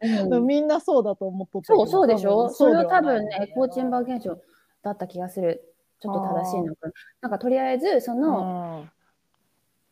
[0.46, 2.48] みんなそうだと思っとったそうそうでしょ？
[2.50, 4.36] それはない分ね、エコーチェンバー現象
[4.82, 5.74] だった気がする。
[6.00, 6.92] ちょっと正しいのかな。
[7.22, 8.84] なんかとりあえず、その、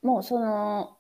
[0.03, 0.97] もうその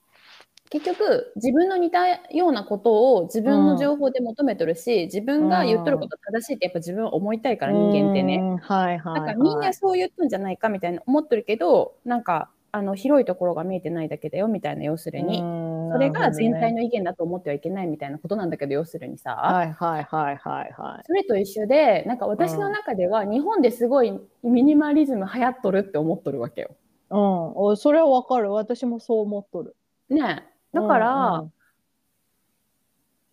[0.71, 8.37] 結局自分の似たようなことを自分の情報で求めとるし、自分が言っとること正しいってやっぱ自分は思いたいから人間ってね。
[8.37, 8.57] うん。
[8.59, 9.21] はいはい、はい。
[9.21, 16.73] だからみんなそう言っとんじゃないかみたいな思ってるけどなんかあの広いところが見えてないだけだよみたいな要するに、うんそれが全体。
[16.73, 21.03] の意見だと思ってはいけないみたいなことなんだけど要するにさ、はいはいはいはいはい。
[21.07, 26.71] それと一緒でなんか私の中では日本ですごいミニマリズム流行っとるって思っとるわけよ。
[27.11, 27.19] うん、
[27.57, 28.53] おそれはわかる。
[28.53, 29.77] 私もそう思っとる。
[30.11, 31.53] ねえだから、うん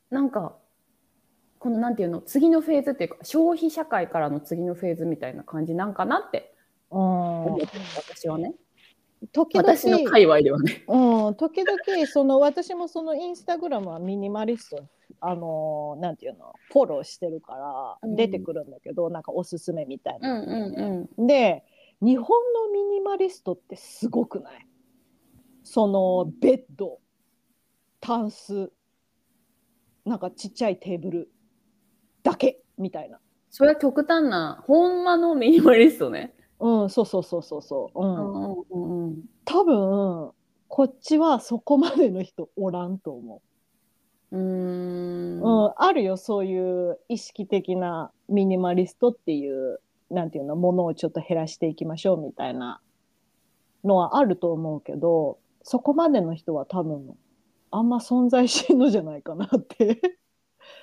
[0.09, 0.55] なんか
[1.57, 2.21] このなんていうの？
[2.21, 6.53] 次のフェーズっていうか消費社会からの次のフェーズみたいな感じなんかなって
[6.91, 8.53] うん思ってる私はね。
[9.31, 10.83] 時々私の界隈ではね。
[10.87, 14.87] うん、時々その私もそのインスタグラムはミニマリスト
[15.19, 16.53] あのなんていうの？
[16.71, 18.15] フォローしてるからうん。
[18.15, 21.25] 出てくるんだけど、なんかおすすめみたいな、うんうんうん。
[21.25, 21.63] で
[22.03, 24.67] 日本のミニマリストってすごくない？
[25.63, 26.99] そのベッド
[28.03, 28.69] タンス
[30.03, 31.31] なんかちっちゃいテーブル
[32.21, 33.17] だけみたいな。
[33.49, 36.33] それは極端なほんまのミニマリストね。
[36.59, 39.23] うんそうそうそうそうそう、ううんんうんうんうん。
[39.45, 40.31] 多分
[40.67, 43.41] こっちはそこまでの人おらんと思
[44.31, 44.37] う。
[44.37, 45.41] うーん。
[45.41, 52.81] うん、あるよそういう意識的なミニマリストっていうなんていうのものをちょっと減らしていきましょうみたいな
[53.85, 57.17] のはあると思うけどそこまでの人は多分
[57.73, 59.99] あんま存在しんのじゃないかなって。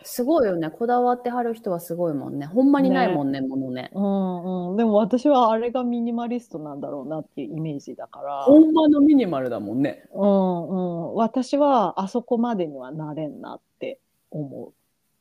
[0.03, 0.71] すごいよね。
[0.71, 2.47] こだわってはる人はすごいもんね。
[2.47, 3.91] ほんまにないもんねものね。
[3.95, 10.05] うんうん、でも私はあれがミニマリストなんだろうなっていうイメージだから、ほんまのミニマルだもんね。
[10.15, 10.75] うんう
[11.13, 13.99] ん、私はあそこまでにはなれんなって
[14.31, 14.73] 思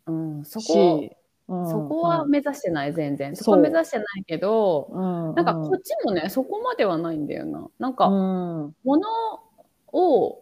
[0.07, 0.11] う。
[0.11, 1.09] ん、そこ
[1.49, 1.69] うん。
[1.69, 3.35] そこは目指してない全然。
[3.35, 7.67] そこは目指してないけどうん、なんかこっちもねそこまではないんだよな。
[7.79, 8.75] なんか、うん。
[8.83, 9.01] 物
[9.91, 10.38] を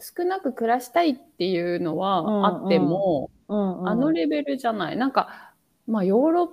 [0.00, 4.96] 少なく暮らしたいっていうのはあっても、うんうん、あのレベルじゃない。
[4.96, 5.52] なんか、
[5.86, 6.48] まあヨーロッ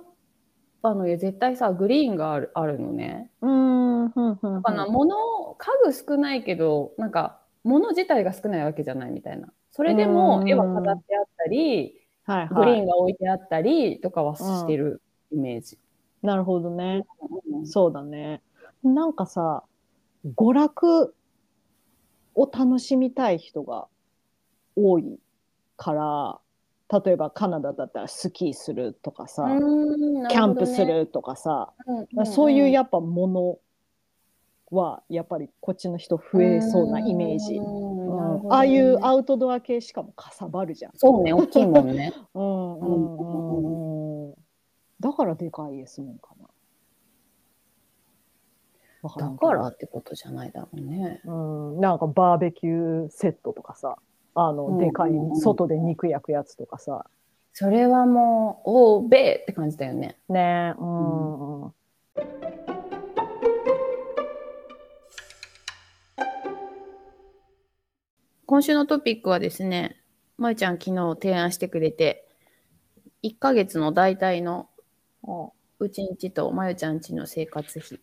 [0.82, 3.30] パの家絶対さ、グリーンがあるあるのね。
[3.40, 4.62] うん、うん、うん、うん。
[4.62, 9.48] だから物、家具少ないけど、なんか物自体が少ないわけじゃないみたいな。
[9.70, 12.48] それでうんも絵は飾ってあったり、はいはい。
[12.48, 15.78] グリーンが置いてあったりとかはしてるイメージ。
[16.22, 17.04] なるほどね。
[17.52, 18.42] うんそうだね。
[18.82, 19.64] なんかさ、
[20.36, 21.14] 娯楽
[22.38, 23.88] を楽しみたい人が
[24.76, 25.18] 多い
[25.76, 26.38] から、
[27.02, 33.58] 例えばカナダだったらスキーするとかさ、うんキャンプす、るとかさ、なるほどねそういうややっぱもの
[34.70, 37.56] はやっぱりこっちの人増えそうなイメージ。
[37.56, 37.98] うん
[38.50, 40.92] ああいうアウトドア系しかもかさばるじゃん。
[40.94, 42.14] そうね、大きいもんね。
[42.34, 44.34] うんうんうんうん。
[45.00, 46.30] だからでかい家住むんか
[49.02, 51.20] だからってことじゃないだろうね。
[51.24, 51.32] う
[51.76, 53.96] ん、なんかバーベキューセットとかさ、
[54.34, 57.06] あの、うんでかい外で肉焼くやつとかさ。
[57.52, 60.16] それはもう、おーべーって感じだよね。
[60.28, 61.72] ねうん、うん。
[68.46, 70.00] 今週のトピックはですね、
[70.36, 72.28] まゆちゃん昨日提案してくれて、
[73.22, 74.68] 1ヶ月の大体の
[75.80, 78.00] うちんちとまゆちゃんちの生活費。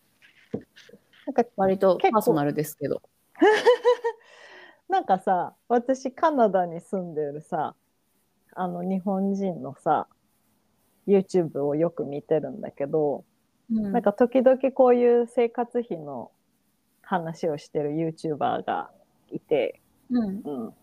[1.26, 3.02] なんか、割とパーソナルですけど。
[4.88, 7.74] なんかさ、私カナダに住んでるさ、
[8.54, 10.08] あの日本人のさ、
[11.06, 13.24] YouTube をよく見てるんだけど、
[13.70, 16.30] うんなんか時々こういう生活費の
[17.02, 18.90] 話をしてる YouTuber が
[19.30, 20.74] いて、うん、うん。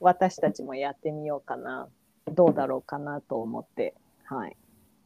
[0.00, 1.88] 私たちもやってみようかな
[2.26, 4.56] どうだろうかなと思って、はい、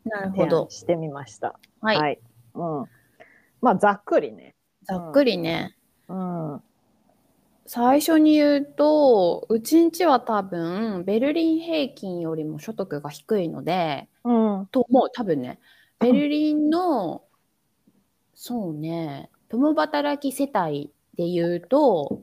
[0.05, 0.71] なるほ提ど案。
[0.71, 1.59] してみました。
[1.81, 2.19] はい。
[2.55, 2.85] うん、
[3.61, 4.55] まあざっくりね。
[4.83, 5.77] ざっくりね。
[6.09, 6.63] うん
[7.71, 15.61] 最初に言うと、うちんちは多分、ベルリン平均よりも所得が低いので、うんと思う、多分ね。
[15.99, 17.25] ベルリンの、
[18.35, 22.23] そうね、共働き世帯で言うと、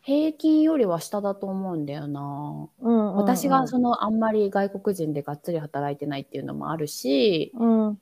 [0.00, 2.68] 平均よりは下だと思うんだよな。
[2.80, 8.00] うんうん、私がそのあんまり外国人でがっつり働いてないっていうのもあるし、うん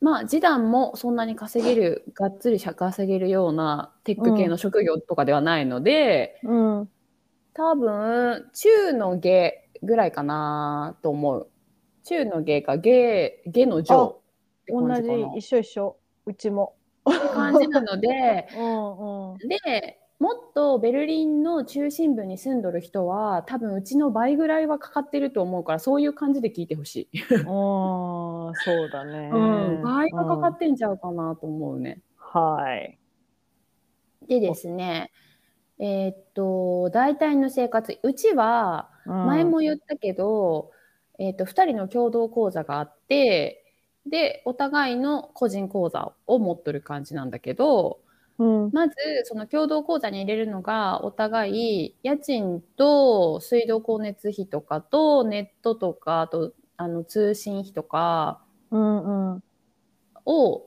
[0.00, 6.90] まあ示談もそんなに稼げる、がっつり稼げるようなテック系の職業とかではないので、うん
[7.54, 11.48] 多分中の下ぐらいかなと思う。
[12.04, 14.20] 中の下か下、下の上
[14.68, 15.38] 同じ。
[15.38, 16.74] 一緒一緒うちも。
[17.08, 27.18] って感じなので、 うんうんで、もっとベルリンの中心部に住んどる人は、多分うちの倍ぐらいはかかってると思うから、そういう感じで聞いてほしい。
[27.34, 27.42] うん
[28.54, 29.30] そうだね。
[29.32, 29.38] う
[29.80, 32.00] ん、倍はかかうんってんちゃうかなと思うね。
[32.16, 32.98] はい。
[34.26, 35.12] でですね、
[35.78, 40.70] えーっと、大体の生活、うちは、前も言ったけど、
[41.18, 43.64] えーっと、2人の共同口座があって、
[44.06, 48.00] で、お互いの個人口座を持っとる感じなんだけど、
[48.38, 48.94] うん、まず、
[49.24, 51.50] その共同口座に入れるのが、お互
[51.86, 59.42] い、家賃と水道光熱費とかと、ネットとか、あと、あの、通信費とかうんうん
[60.26, 60.64] を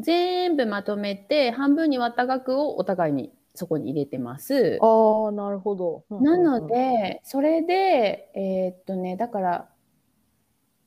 [0.00, 4.78] 全部まとめて、半分に割った額をお互いにそこに入れてます。
[4.80, 6.04] ああ、なるほど。
[6.10, 9.68] うんなの、で、それで、えーっとね、だから、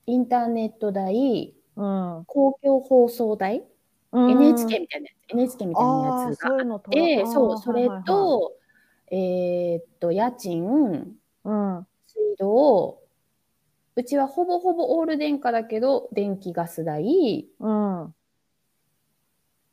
[0.05, 3.65] インターネット代、うん公共放送代、うん、
[4.13, 8.53] NHK みたいなやつ、NHK みたいなああやつがそういうのとで、そう、それ、と、
[9.11, 10.97] えーっと、家賃、はいはい
[11.43, 12.99] はい水道、
[13.95, 18.15] うちはほぼほぼオール電化だけど、電気ガス代うん、うん、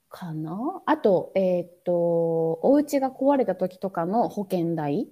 [0.09, 0.83] かな？
[0.87, 1.93] あと、えーっと、
[2.63, 5.09] お家が壊れた時とかの保険代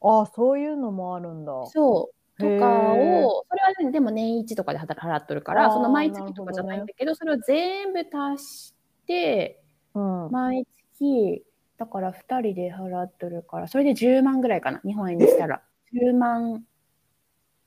[0.00, 1.52] ああ、そういうのもあるんだ。
[1.66, 8.74] そう、とへかーを、それはね、でも年一とかで払払っとるから、その毎月とかじゃないんだけど、それを全部足し
[9.06, 9.62] て、
[9.94, 10.66] うん、毎
[10.98, 11.44] 月、
[11.78, 15.62] だから2人で払っとるから、それで10万ぐらいかな、日本円にしたら。
[15.92, 16.64] 10万、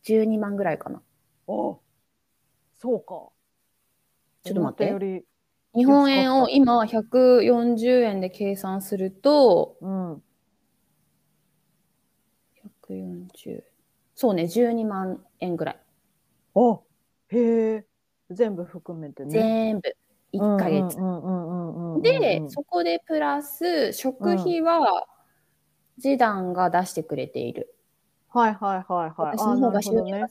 [0.04, 1.02] 12万ぐらいかな。
[1.48, 1.80] お
[2.76, 3.30] そうか。
[4.44, 5.26] ちょっと待って
[5.76, 10.24] 日本円を今140円で計算すると、うん、
[12.88, 13.64] 140
[14.20, 15.80] そうね、12万円ぐらい。
[16.54, 16.80] あ、
[17.30, 17.86] へえ、
[18.30, 19.32] 全部含めてね。
[19.32, 19.96] 全部、
[20.34, 20.98] 1ヶ月。
[22.02, 25.08] で、そこでプラス、食費は、
[26.02, 27.74] 示談が出してくれている。
[28.28, 29.38] はいはいはいはい。
[29.38, 30.28] 私の方が収入が少ない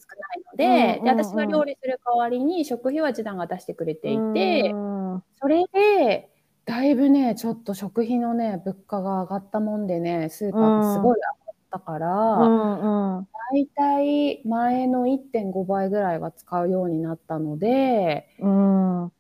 [0.53, 6.29] ので、で私が料理する代わりに食費は示談が出してくれていて、うんそれで、
[6.67, 19.11] だいぶね、ちょっと食費のね、物価が上がったもんでね、スーパーがすごい上がったから、うんうん大体前の1.5倍ぐらいは使うようになったので、うん1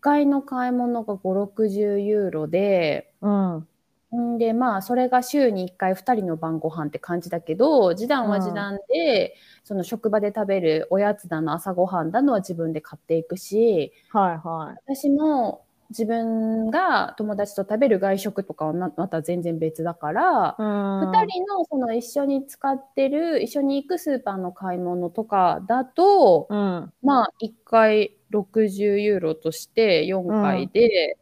[0.00, 3.68] 回の買い物が5、60ユーロで、うん
[4.16, 14.94] んで、まあ、それが週に1回2人の晩ご飯って感じだけど、示談は示談で、その職場で食べるおやつだの朝ごはんだのは自分で買っていくし、はいはい。
[14.94, 20.64] 私も自分が友達と食べる外食とかはままた全然別だから、二
[21.06, 31.18] 2人のその一緒に使ってる、一緒に行くスーパーの買い物とかだと、うんまあ、1回60ユーロとして4回で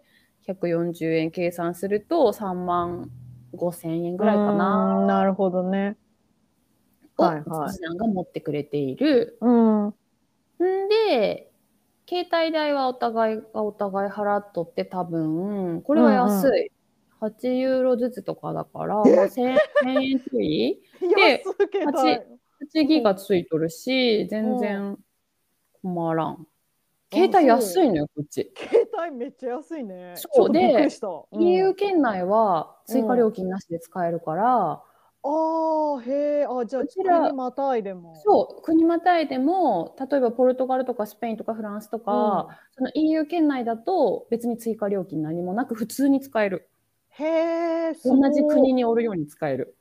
[0.46, 3.11] 140円計算すると3万
[3.54, 5.00] 5千円ぐらいかな。
[5.00, 5.96] うんなるほどね。
[7.18, 9.37] を、はいはいが持ってくれている。
[9.40, 9.92] うんん
[10.88, 11.49] で、
[12.11, 16.72] 携帯代はお互いがお互い払っとって多分、これは安い。
[17.20, 20.80] 8ユーロずつとかだから、まあ1000 円ちょい？
[21.14, 22.20] で安けど八
[22.74, 24.99] ?8 ギガついとるし、全然
[25.82, 26.47] 困らん。
[27.12, 28.53] 携帯安いのよ、こっち。
[28.57, 30.14] 携帯めっちゃ安いね。
[30.16, 31.07] そうでりした。
[31.09, 34.82] うん EU 圏内は追加料金なしで使えるから、
[35.23, 38.23] ああ、へえ、あ、じゃあ、国またいでも。
[38.23, 46.71] そう、国またいでも、例えばポルトガルとかスペインとかフランスとか、その EU 圏内だと別に追加料金何もなく普通に使える。
[47.12, 47.25] へ
[47.91, 48.75] え、同じ国に。
[48.75, 49.77] におるように使える。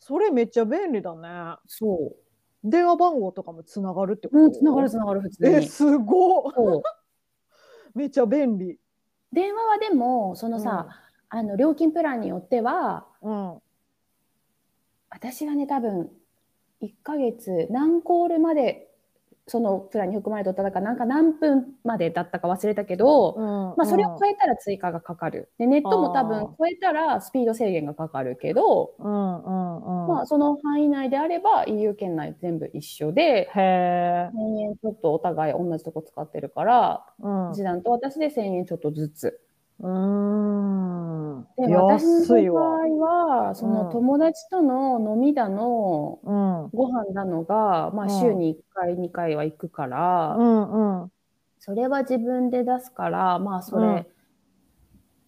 [0.00, 1.56] それめっちゃ便利だね。
[1.66, 2.16] そ
[2.64, 4.40] 電話番号とかもつながるってこう。
[4.40, 4.46] と？
[4.46, 5.62] うん、つながるつながる、普通え、に。
[5.62, 6.52] すごい。
[6.54, 6.82] そう。
[7.94, 8.78] めっちゃ便利。
[9.32, 10.88] 電話はでも、そのさ、
[11.28, 13.60] あの料金プランによっては、うん。
[15.10, 16.10] 私はね、多分、
[16.80, 18.88] 1ヶ月、何コールまで、
[19.48, 23.36] そのプランに含まれておったか、なんか何分までだったか忘れたけど、
[23.76, 25.52] まあ、それを超えたら追加がかかる。
[25.58, 30.16] で、ネットも多あ分ー超えたらスピード制限がかかるけど、うんうんうん。
[30.16, 33.22] まあ、その範囲内であれば EU 圏内全部一緒で、
[33.54, 34.30] へえ。
[34.32, 37.50] 1000円ちょっとお互い同じとこ使ってるから、うん。
[37.52, 39.40] う次男と私で1000円ちょっとずつ。
[39.80, 39.88] ーん。
[41.56, 42.78] で、私の場わ。
[42.84, 42.96] 合
[43.46, 46.32] は、その友達との飲みだの、う
[46.66, 46.70] ん。
[46.72, 51.12] ご飯だのが、まあ、うん週に1回、2回は行くから、うんうん。
[51.58, 54.06] それは自分で出すから、まあ、それ、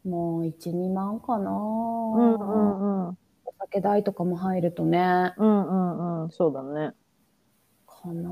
[0.04, 3.18] もう1、2万かな、うんうんうん。
[3.44, 6.30] お酒代とかも入るとね、うんうんうん。
[6.30, 6.94] そうだね。
[7.86, 8.30] かな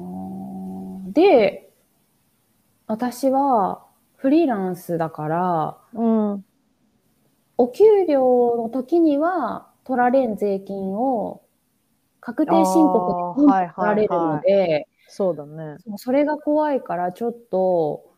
[1.13, 1.73] で、
[2.87, 3.85] 私は
[4.17, 6.07] フリーランスだから、う
[6.37, 6.46] ん。
[7.59, 11.43] お給料の時には取られん税金を
[12.21, 15.77] 確定申告で取られるので、そうだね。
[15.97, 18.13] それが怖いからちょっと、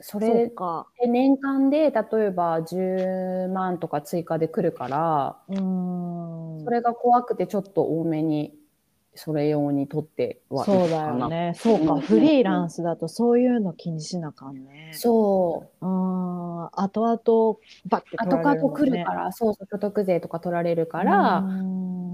[0.00, 0.86] そそれうか。
[1.00, 5.36] で年間で例えば10万とか追加で来るから。
[5.48, 8.54] それが怖くてちょっと多めに
[9.18, 11.08] それ用に取ってはそうだ。
[11.08, 11.52] よね。
[11.56, 11.94] そうか。
[11.94, 14.90] うんフリーランスだとそういうの気にしなあかんね。
[14.92, 15.84] そう。
[15.84, 16.70] うーん。
[16.72, 17.58] 後々、
[17.90, 18.78] バッて取後られるもんね。
[18.78, 21.42] 々来るから、そうそう、所得税とか取られるから、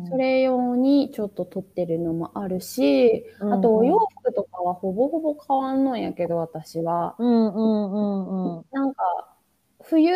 [0.09, 7.17] それ用にちょっと取ってるのもあるし、あとお洋服とかはほぼほぼ変わんのんやけど、私は。
[7.19, 8.65] うんうんうんうん。
[8.73, 9.03] なんか、
[9.83, 10.11] 冬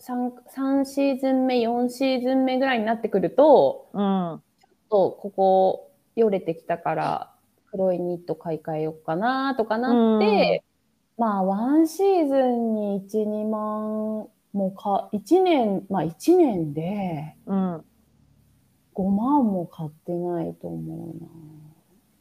[0.00, 4.42] 3、3シーズン目、4シーズン目ぐらいになってくると、うん。
[4.92, 7.34] とここよれてきたから、
[7.70, 10.62] 黒いニット買い替えようかなとかなって、
[11.16, 17.84] まあ、ワンシーズンに1、2万もか、1年、まあ1年でうん。
[18.94, 21.14] 5万も買ってないと思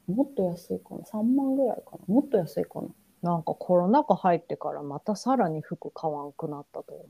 [0.08, 0.16] うな。
[0.16, 2.88] もっと安いかな ?3 万ぐらいかなもっと安いかな
[3.22, 7.04] なんかコロナ禍入ってからまたさらに服買わんくなったと思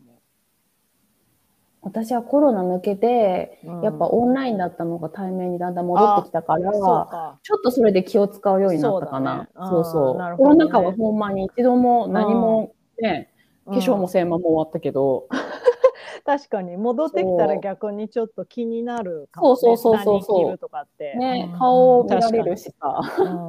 [1.83, 3.71] 私はコロナ抜けて、う。
[3.71, 7.39] うんやっぱオンラインだったのが対面にだんだん戻ってきたから、か。
[7.41, 9.49] ちょっとそれで気を使うようになったかな。
[9.55, 13.31] そうだねそうそうねコロナ禍はほんまに一度も何もね、
[13.65, 15.27] 化粧もせんまも終わったけど、
[16.25, 19.55] 確かに戻ってきたら逆にちょっと気になるかも、ね。
[19.57, 21.15] そうそうそうそうとかって。
[21.15, 22.57] ね、うん顔を見られる。
[22.57, 23.01] しさ。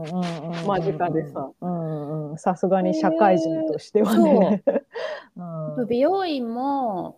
[0.67, 1.51] 間近でさ。
[1.61, 2.39] うんうん。
[2.39, 4.63] さすがに社会人としてはね。
[5.37, 7.17] うん美容院も、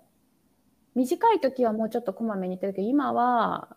[0.95, 3.76] 短い時はもうちょっとこまめに行ってるけど、今は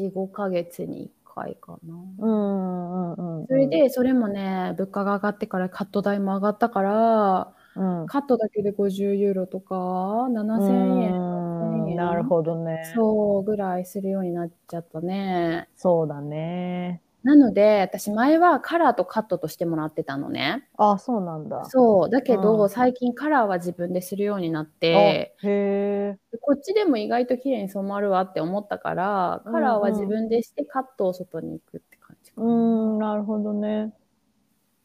[0.00, 1.94] 4、5ヶ月に1回かな。
[2.18, 3.46] うんうんうん。
[3.48, 8.06] それ、で、それもね、物価が上がってからカット代も上がったから、うん。
[8.06, 11.12] カットだけで50ユーロとか、7000円、
[11.60, 12.76] うん円なるほどね。
[12.94, 15.68] そうぐらいするようになっちゃったね。
[15.76, 17.02] そうだね。
[17.26, 20.68] なので、私前はカラーとカットとしてもらってたのね。
[20.76, 21.64] あ、そうなんだ。
[21.64, 22.08] そう。
[22.08, 26.18] だけど、うん最近カラーは自分でするようになっあて、へえ。
[26.40, 32.46] こっちでも意外と綺麗に染まるわって思ったから、カラーは自分でしてカットを外に行くって感じかな。
[32.46, 32.50] う
[32.94, 33.92] ん、なるほどね。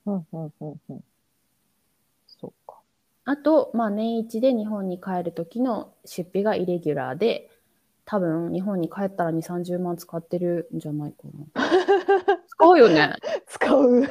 [0.08, 1.04] うんうんうんうん。
[2.26, 2.80] そうか。
[3.26, 7.51] あと、まあ年一で日本に帰る時の出費がイレギュラーで、
[8.12, 11.20] 多分日本に帰ったら2、30万使ってるんじゃないか
[11.56, 11.64] な。
[12.46, 13.16] 使うよね。
[13.48, 14.02] 使う。
[14.02, 14.08] ね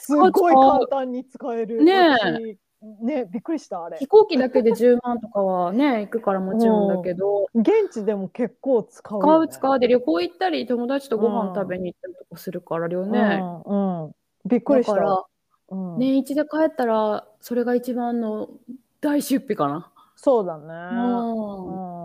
[0.00, 1.84] すごい簡単に使える。
[1.84, 2.58] ねえ私
[3.00, 4.08] ねびっくりした、あれ飛。
[4.08, 9.36] 行機だけで10万とかはね、 行くからもちろんだけど、現地でも結構使うね。
[9.44, 13.40] う使うで旅行行ったり友達とご飯食べに行ったりとかするからよね。
[13.66, 14.14] うん、うん。
[14.46, 14.94] びっくりした。
[14.94, 15.24] だから、
[15.68, 18.48] うん、年一で帰ったら、それが一番の
[19.00, 19.92] 大出費かな。
[20.16, 20.64] そうだね。
[20.66, 22.03] うんうん。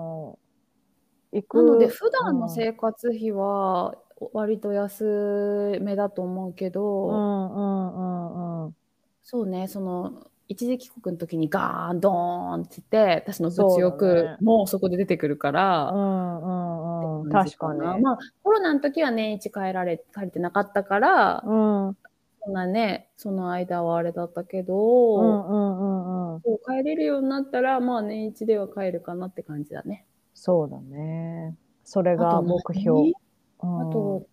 [1.31, 3.95] 行くなので、普段の生活費は
[4.33, 8.75] 割と安めだと思うけど、うんうんうんうん。
[9.23, 17.79] そうね、その、一時帰国の時にガーン、ドーンって言って、私の物欲ねもそこで出てくるから、うんうん確かに。
[18.01, 21.87] まあ、コロナの時は年一帰られ、帰れてなかったから、うん。
[21.89, 21.97] うん
[22.41, 26.41] そんなね、その間はあれだったけうど、んうんうん。
[26.41, 30.05] そう帰れるようになったら、まあ年一では帰るかなって感じだね。
[30.33, 31.55] そうだね。
[31.83, 32.47] それがあと何？
[32.59, 32.99] 目標。
[33.61, 33.89] うん。
[33.89, 34.27] あと、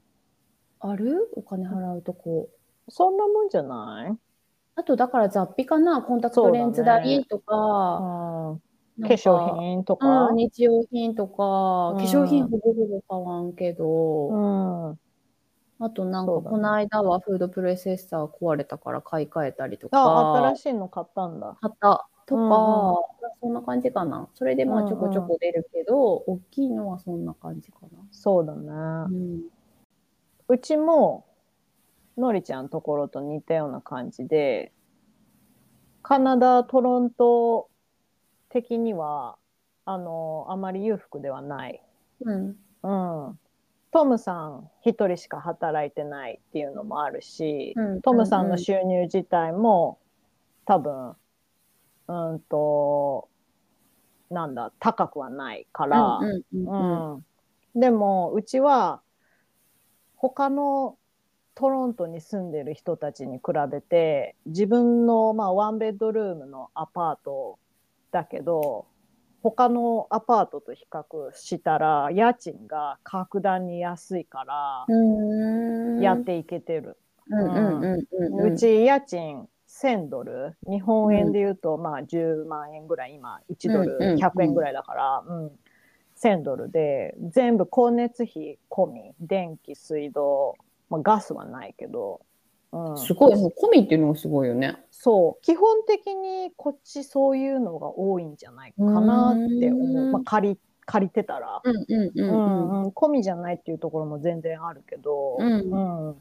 [0.81, 1.31] ある？
[1.35, 2.49] お金払うとこ。
[2.89, 4.17] そんなもんじゃない？
[4.77, 6.03] あと、だから雑費かな？
[6.03, 8.59] コンタクトレンズ代とか、
[9.01, 10.29] 化粧品とか？
[10.29, 11.99] うん、日用品とか、うん。
[11.99, 14.99] 化粧品ほぼほぼ買わんけど、うん。
[15.79, 21.57] あとなんか、この間はフードプロセッサー壊れたから買い替えたりとか、あ、新しいの買ったんだ。
[21.61, 22.09] 買った。
[22.27, 24.29] とか、うんそんな感じかな。
[24.35, 27.79] それでまあちょこちょこ出るけど、大きいのはそんな感じか
[28.11, 28.67] そうだね。
[28.67, 29.05] な。
[29.05, 29.43] うん。
[30.49, 31.27] うちも、
[32.17, 34.73] のりちゃんのところと似たような感じで、
[36.03, 37.69] カナダ、トロント
[38.49, 39.37] 的には、
[39.85, 41.83] あの、あまり裕福ではない。
[42.21, 42.57] うん。
[42.83, 43.39] うん。
[43.91, 49.99] トムさん一人しか働いてないっていうのもあるし、うんトムさんの収入自体も
[50.65, 51.15] 多分、
[52.09, 53.29] うんと、
[54.31, 56.21] なんだ、高くはないから、
[57.75, 59.03] でもうちは
[60.17, 60.97] 他の
[61.55, 67.59] トロントに住んでる人たちに比べて自分の、まあ、ワンベッドルームのアパート
[68.13, 68.87] だけど
[69.43, 76.01] 他のアパートと比較したら家賃が格段に安いからうん。
[76.01, 76.99] やっていけてる。
[77.31, 78.53] うんうんうんうんうん。
[78.53, 79.49] うち家賃
[79.87, 80.57] 1000ドル？
[80.69, 85.53] 日本円で言うとまあ10万円ぐらい今1ドルうんうん100円ぐらいだから、うん。
[86.17, 90.57] 1000ドルで全部光熱費込み電気水道、
[90.89, 92.23] まあ、ガスはないけど、
[92.73, 94.77] うん、すごい、もう込みっていうのがすごいよね。
[94.91, 95.45] そう。
[95.45, 100.13] 基本的にこっちそういうのが多いんじゃないかなって思う、うん。
[100.13, 102.29] まあ、借り借りてたら、うんうんううん。
[102.29, 102.33] うん。
[102.33, 105.53] んうん、込みじゃないっていうところも全然あるけど、うん。
[105.53, 106.17] うん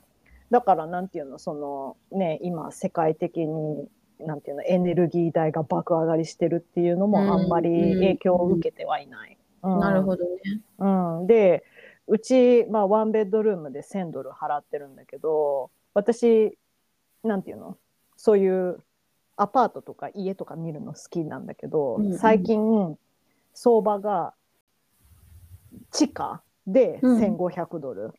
[0.52, 3.88] だからなんていうのそのね今世界的に
[4.20, 9.38] なんていうのエネルギー代が爆上がりしてるっていうのもあんまり影響を受けてはいない。
[9.64, 9.80] うん。
[9.80, 10.30] なるほどね。
[10.80, 11.64] うん、で
[12.08, 16.58] うち、まあ、ワンベッドルームで1000ドル払ってるんだけど私
[17.24, 17.78] なんていうの
[18.16, 18.80] そういう
[19.36, 22.18] アパートとか家とか見るの好きなんだけど、うんうん。
[22.18, 22.98] 最近
[23.54, 24.34] 相場が
[25.91, 27.20] 地下でうん。
[27.20, 28.14] 1500ドル、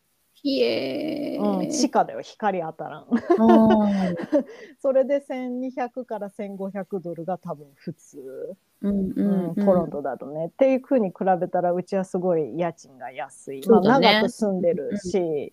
[0.47, 1.36] ひえ。
[1.38, 1.70] うんー。
[1.70, 3.07] 地下だよ光当たらん。
[4.78, 9.51] それで1200から1500ドルが多分普通、うんううん。
[9.51, 10.47] んトロントだとね。
[10.47, 13.68] っていうふうに比べたらうちはすごい家賃が安い。
[13.68, 15.53] まあ、長く住んでるし、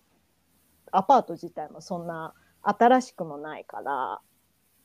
[0.92, 2.32] アパート自体もそんな
[2.62, 4.20] 新しくもないから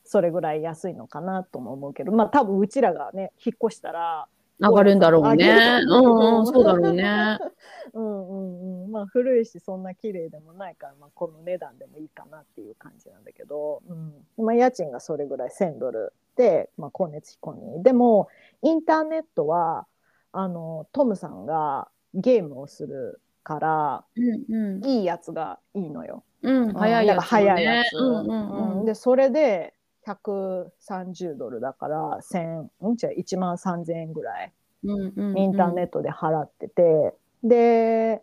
[0.02, 2.10] それぐらい安いのかなとも思うけど。
[2.10, 4.26] まあ多分うちらがね引っ越したら
[4.60, 5.80] 上がるんだろうね。
[5.86, 7.38] うんうん、そうだろうね。
[7.92, 18.28] うんうんうんまあ古いしそんな綺麗でもないから、まあ、この値段でもいいかなっていう感じなんだけど、うんまあ、家賃がそれぐらい1000ドルで、まあ、光熱費込みでも
[18.62, 19.86] インターネットは
[20.32, 24.84] あのトムさんがゲームをするからうんうん。
[24.84, 26.24] いいやつがいいのよ。
[26.42, 27.22] うん、早いやつ、ね。
[27.22, 28.84] 早いやつ、うんうんうん。
[28.84, 29.74] でそれで
[30.06, 32.96] 130ドルだから1000ん？
[32.96, 34.52] じゃ1万3000円ぐらい
[34.84, 38.22] うんうんうんインターネットで払ってて、で、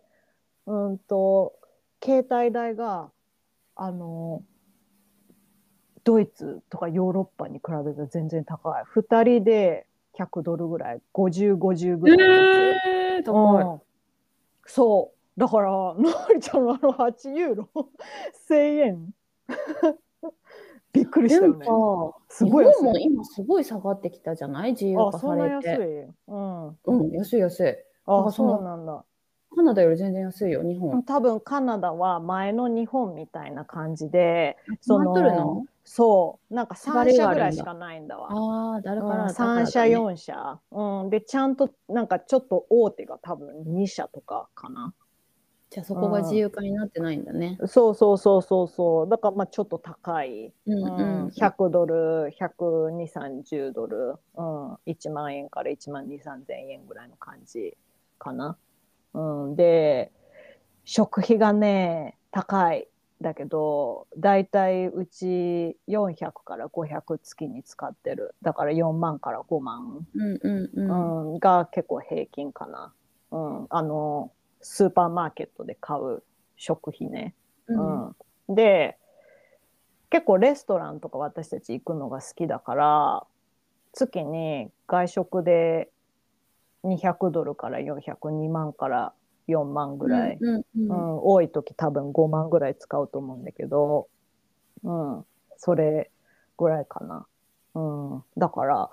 [0.65, 1.53] うんと、
[2.03, 3.11] 携帯代が、
[3.75, 4.43] あの、
[6.03, 8.83] ドイツとかヨーロッパに比べて全然高い。
[8.83, 9.85] 2人で
[10.17, 12.17] 100ドルぐらい、50、50ぐらい。
[13.17, 13.63] えー、高い。
[13.63, 13.81] うん
[14.69, 15.39] そう。
[15.39, 15.95] だから、の
[16.33, 17.69] りちゃんのあの8ユーロ、
[18.49, 19.13] 1000円。
[20.97, 21.79] びっくりしでたよもね。
[22.13, 24.71] さ、すごい安い日本も今すごい下がってきたじゃない？
[24.71, 25.57] 自由あ、化そんなされて。
[25.57, 26.13] 安い。
[26.27, 26.79] うん。
[26.85, 27.75] うん、安い安い。
[28.05, 29.05] あ、あそそううなんだ。
[29.55, 31.03] カナダより全然安いよ、日本。
[31.05, 35.65] 多分カナダは前の日本みたいな感じで、そ待っとるの？
[35.83, 38.35] そう、なんか3縛り社ぐらいしかないんだわ。
[38.35, 41.09] ああ、誰かうん、ら3社、4社、うん。
[41.09, 44.93] で、ちゃんとなんかちょっと大手が多分2社とかかな。
[45.77, 47.59] じゃあそこが自由化になってないんだね。
[47.67, 49.09] そうそうそうそうそう。
[49.09, 50.51] だからまあちょっと高い。
[50.65, 51.29] うんううんん。
[51.29, 57.77] 100ドル、120、30ドル、うん、1万円から1万2、3000円ぐらいの感じ
[58.17, 58.57] かな。
[59.13, 60.11] うん、で、
[60.83, 62.87] 食費がね、高い。
[63.21, 68.33] だけど、だいたいうち400から500月に使ってる。
[68.41, 71.35] だから4万から5万、うんうんううん。
[71.35, 72.93] ん、が結構平均かな。
[73.29, 74.31] うん、あの、
[74.69, 76.23] スーパーマーケットで買う
[76.57, 77.33] 食費ね。
[77.67, 78.07] うん。
[78.07, 78.11] う
[78.51, 78.97] ん、で
[80.09, 83.23] 結構レストランとか私たち行くのが好きだから
[83.93, 85.89] 月に外食で
[86.83, 89.13] 200ドルから4002万から
[89.47, 90.87] 4万ぐらい、うんううん。
[90.87, 91.19] んうん。
[91.23, 94.09] 多い時多分5万ぐらい使うと思うんだけど、
[94.83, 96.11] うん、それ
[96.57, 97.25] ぐらいかな、
[97.73, 97.79] う
[98.17, 98.89] ん、だから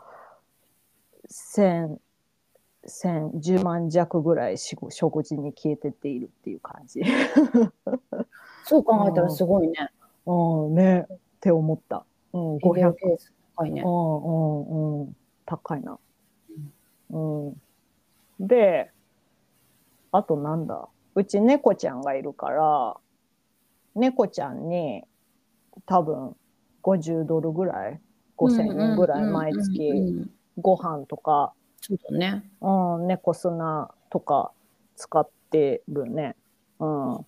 [1.29, 1.99] 1000 1000
[2.87, 7.03] 10万弱ぐらいし食事に消えてっているっていう感じ。
[8.65, 9.75] そう考えたらすごいね。
[10.27, 12.05] うん、ね、って思った。
[12.33, 12.95] うん、医療500。
[12.95, 13.87] ケース高いねう。
[13.87, 15.17] ん、うん、うん。
[15.47, 15.99] 高いな。
[17.11, 17.61] うん。
[18.41, 18.91] で、
[20.13, 20.89] あとなんだ。
[21.15, 22.97] うち猫ちゃんがいるから、
[23.95, 25.05] 猫ちゃんに
[25.87, 26.37] 多分
[26.83, 28.01] 50ドルぐらい
[28.37, 30.29] 5000円ぐらい毎うん月
[30.59, 31.53] ご飯とか、
[31.87, 32.43] そうだね。
[32.63, 34.53] うん、猫砂とか
[34.97, 36.35] 使ってるね。
[36.81, 37.27] うん。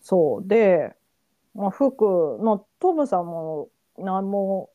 [0.00, 0.48] そう。
[0.48, 0.94] で、
[1.54, 3.68] まあ、服、まあ、トムさんも
[3.98, 4.70] 何も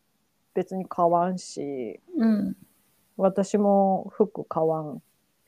[0.54, 2.58] 別に買わんし、うん。
[3.16, 5.02] 私も服買わん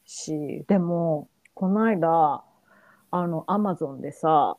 [0.05, 2.45] し、でも、この間、
[3.11, 4.55] あの、アマゾンでさ、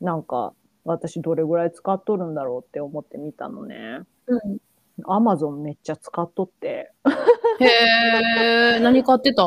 [0.00, 4.00] なんか、私どれぐらい使っとるんだろうって思って見たのね。
[4.26, 4.58] うん、
[5.06, 6.92] アマゾンめっちゃ使っとって。
[7.60, 9.44] へえ、何買ってた？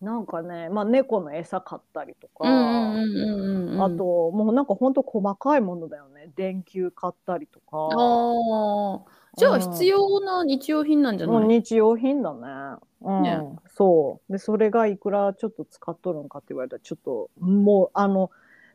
[0.00, 3.82] なんかね、まあ猫の餌買ったりとか、うんうんうんうんうん。
[3.82, 6.30] あと、もうなんかほんと細かいものだよね。
[6.36, 7.66] 電球買ったりとか。
[7.76, 9.00] ああ。
[9.36, 12.78] じゃあ必要な日用品なんじゃない、もう日用品だね。
[13.02, 14.32] うん、ねそう。
[14.32, 18.30] で、それがいくらちょっと使っとるんかって言われたら、ちょっと、もう、あの、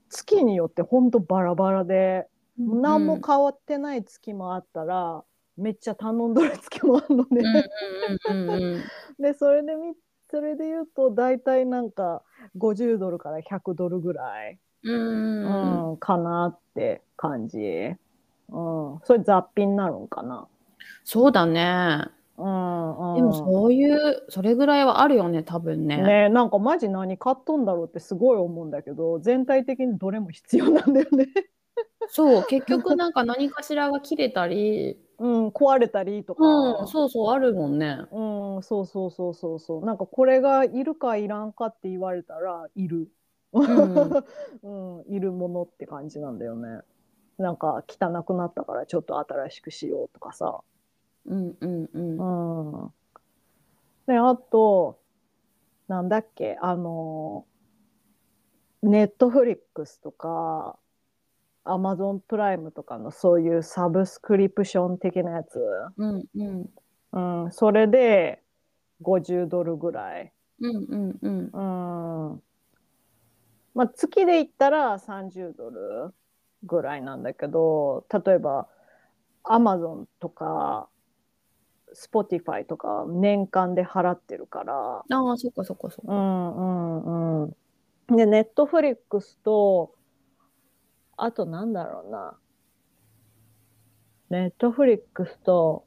[0.09, 2.27] 月によってほんとバラバラで、
[2.57, 5.23] 何も変わってない月もあったら、
[5.57, 8.83] めっちゃ頼んどる月もあるのうんね。
[9.19, 9.93] で、それでみ、
[10.29, 12.23] それで言うと、大体なんか
[12.57, 17.95] 50ドルから100ドルぐらい、うん、かなって感じ。
[18.49, 18.59] う
[18.95, 18.99] ん。
[19.03, 20.47] それ雑品になるんかな。
[21.03, 22.07] そうだね。
[22.37, 23.15] うん、うん。
[23.15, 25.97] でもそういう、それぐらいはあるよね、多分ね。
[26.01, 31.27] ねなんかマジ何買っとんだろうってすごい思うんだけど全体的にどれも必要なんだよね。
[32.07, 36.43] そう、結局なんか何かしらが切れたり、うん壊れたりとか。
[36.43, 37.99] うん、そうそう、あるもんね。
[38.11, 43.09] うんそうそうそうそうそうなんかこれがいるかいらんかって言われたらいる。
[43.53, 43.55] ん
[44.63, 46.81] うん、いるものって感じなんだよね。
[47.37, 50.61] なんか汚くなったからちょっと新しくしようとかさ。
[51.25, 52.81] うんうんうん。
[52.81, 52.93] うん。
[54.07, 54.99] で、あと、
[55.87, 57.45] なんだっけ、あの、
[58.81, 60.77] ネットフリックスとか、
[61.65, 65.59] アマゾンプライムとかのそういうサブスクリプション的なやつ、
[65.97, 67.43] うんうん。
[67.43, 68.41] うん、それで
[69.01, 70.31] 50ドルぐらい。
[70.61, 72.29] うんうんうん。
[72.31, 72.43] うん。
[73.73, 76.13] まあ、月で言ったら30ドル
[76.63, 78.67] ぐらいなんだけど、例えば、
[79.43, 80.87] アマゾンとか、
[81.93, 86.13] スポティファイとか年間で払ってるから、ああ、そっかそっかそっか。
[86.13, 88.15] うんうんうん。
[88.15, 89.93] で、ネットフリックスと、
[91.17, 92.37] あとなんだろうな。
[94.29, 95.85] ネットフリックスと、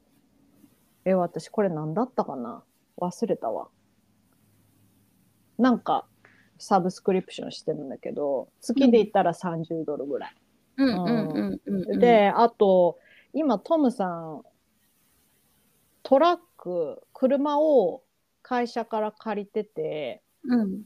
[1.05, 2.63] え、私これ何だったかな？
[2.97, 3.69] 忘れたわ。
[5.57, 6.07] なんか、
[6.57, 10.35] サブスクリプションしてるんだけど、月で言ったら30ドルぐらい。
[11.99, 12.97] で、あと、
[13.33, 14.43] 今、トムさん、
[16.03, 18.03] トラック、車を
[18.41, 20.83] 会社から借りてて、うん。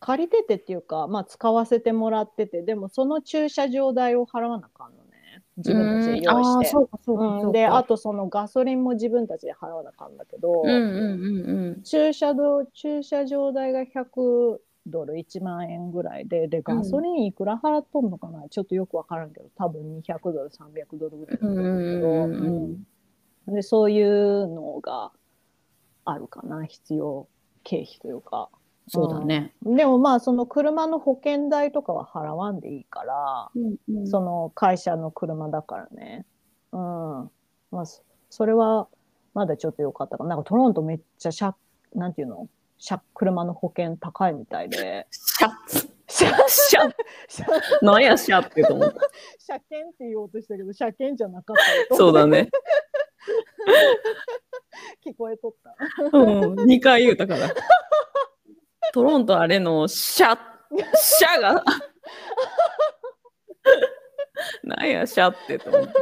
[0.00, 5.10] 借りててっていうか、まあ、使わせてもらってて、でもその駐車場代を払わなあかんのね。
[5.58, 6.76] 自分たちで用意ああ、して。
[7.04, 11.82] そうん、で、あとそのガソリンも自分たちで払わなあかんだけど、うんうんうんうん。
[11.82, 22.86] 駐車場、駐車場代が100ドル、1万円ぐらいで、で、ガソリンいくら払っとんのかな、ちょっとよくわからんけど、多分200ドル、300ドルぐらいだけど、うんうんうんうん
[23.48, 25.12] で、そういうのが
[26.04, 27.26] あるかな、必要
[27.64, 28.48] 経費というか。
[28.92, 29.54] そうだね。
[29.62, 34.06] でもまあ、その車の保険代とかは払わんでいいから、うんうん。
[34.08, 36.26] その会社の車だからね。
[36.72, 37.30] うん。
[37.70, 38.88] まあ、そそれは
[39.34, 40.30] まだちょっと良かったかな。
[40.30, 41.54] なんかトロントめっちゃ車、
[41.94, 42.48] なんていうの？
[42.78, 45.06] 車車の保険高いみたいで。
[46.08, 46.94] 車シャッ？
[47.82, 48.46] 何やシャッ？
[48.46, 49.00] ってと思った。
[49.38, 51.56] 車検って言おうとしたけど、車検じゃなかっ
[51.88, 51.96] た。
[51.96, 52.26] そうだ。
[52.26, 52.48] ね。
[55.06, 55.76] 聞こえとった。
[56.12, 56.24] う
[56.54, 57.48] ん、2回言うたから。
[58.92, 60.38] トロントあれのシャッ、
[60.96, 61.64] シャが。
[64.64, 65.92] なんやシャってと思っ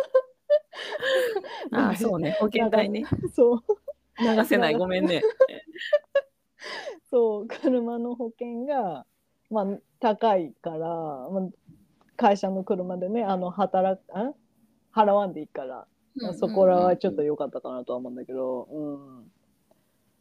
[1.73, 2.37] あ、そうね。
[2.41, 3.05] 保険代ね。
[3.35, 3.63] そう。
[4.19, 4.75] 流せない。
[4.75, 5.23] ごめんね。
[7.11, 9.07] そう、車の保険が、
[9.51, 9.67] まあ、
[10.01, 11.49] 高いから、まあ、
[12.17, 14.33] 会社の車でね、あの、働く、あ
[14.93, 19.31] 払わんでいいから、まあそこらはちょっと良かったかなとは思うんだけど、うん。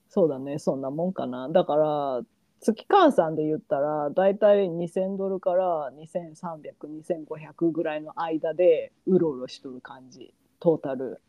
[0.10, 1.49] そうだね、そんなもんかな。
[1.49, 2.22] だから、
[2.60, 10.34] 月換算で言ったら、だいたい2000ドルから2300、2500ぐらいの間で、うろうろしとる感じ。
[10.60, 11.22] トータル。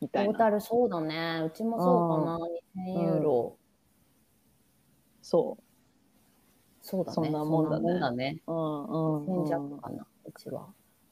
[0.00, 0.32] みたいな。
[0.32, 1.42] トータルそうだね。
[1.46, 2.92] うちもそうかな。
[2.96, 3.56] 2000ユーロ。
[5.22, 5.58] そ
[6.82, 7.14] そうだね。
[7.14, 8.42] そんなもんだねそんだね。
[8.46, 8.52] う。
[8.52, 9.44] うんうん、うん。
[9.44, 10.66] 1000弱かな、うちは。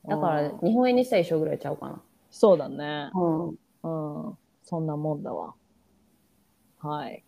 [0.07, 2.03] だから、日本円にしたら一緒ぐらいちゃうかな。
[2.31, 3.11] そうだね。
[3.15, 3.49] うん。
[3.49, 4.39] うん。
[4.65, 5.55] そんなもんだわ。
[6.81, 7.25] はい。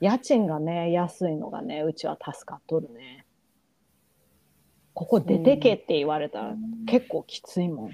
[0.00, 3.24] 家賃がね、安いのがね、うちは助かっとるね。
[4.94, 6.54] ここ出てけって言われたら
[6.86, 7.90] 結構きついもん。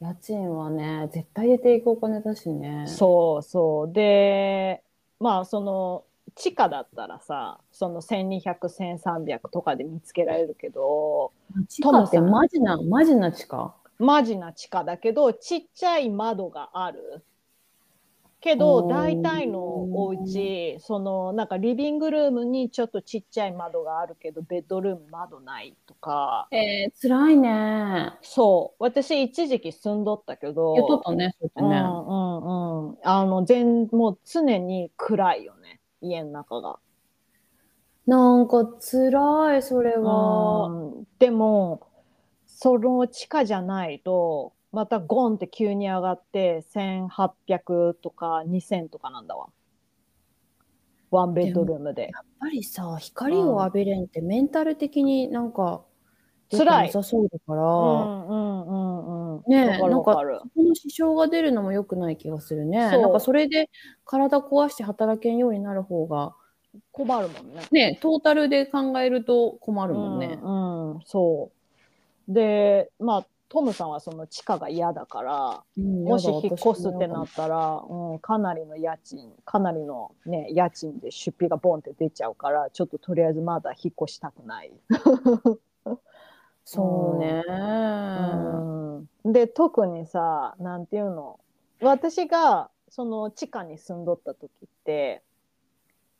[0.00, 2.86] 家賃はね、絶対入れていくお金だしね。
[2.86, 3.92] そうそう。
[3.92, 4.82] で、
[5.20, 6.04] まあその
[6.34, 11.32] 地下だったらさ、その1200、1300とかで見つけられるけど、
[11.68, 13.74] 地下ってマジな、マジな地下？
[13.98, 17.24] マジな地下だけど、ちっちゃい窓がある。
[18.42, 26.48] けど、大体のお家、そのなんかリビングルームにちょっとちっちゃい窓があるけど、ベッドルーム窓ないとか。
[26.50, 28.12] えー、辛いね。
[28.20, 28.82] そう。
[28.82, 31.80] 私一時期住んどったけど、言っとったね、そうやってね。
[31.80, 32.96] うんうんうん。
[33.04, 35.80] あの、全、もう常に暗いよね。
[36.00, 36.80] 家の中が。
[38.08, 40.66] なんか辛い、それは。
[40.66, 41.86] うんでも、
[42.46, 49.48] その地下じゃないと、またゴンって急に上がって、1800とか2000とかなんだわ。
[51.10, 52.10] ワンベッドルームで。
[52.12, 55.82] やっぱりさ、光を浴びれんってメンタル的になんか、
[56.50, 59.42] 辛い良さそうだから、うんうんうんうん。
[59.46, 60.12] ねえわか。
[60.12, 62.90] そこの支障が出るのも良くない気がするね。
[62.90, 63.70] そうなんかそれで
[64.04, 66.34] 体壊して働けんようになる方が、
[66.90, 67.62] 困るもんね。
[67.70, 70.38] ね、トータルで考えると困るもんね。
[70.42, 71.50] うん、うん、そ
[72.28, 72.32] う。
[72.32, 84.72] で、まあ、トムさんはその地下が嫌だから、うんもし引っ越すってなったら、うん、かなりの家賃、かなりのね、家賃で出費がボンって出ちゃうから、ちょっととりあえずまだ引っ越したくない。
[86.64, 87.44] そうね。
[87.46, 91.38] うん、で、特にさ、なんていうの、
[91.82, 95.22] 私がその地下に住んどった時って、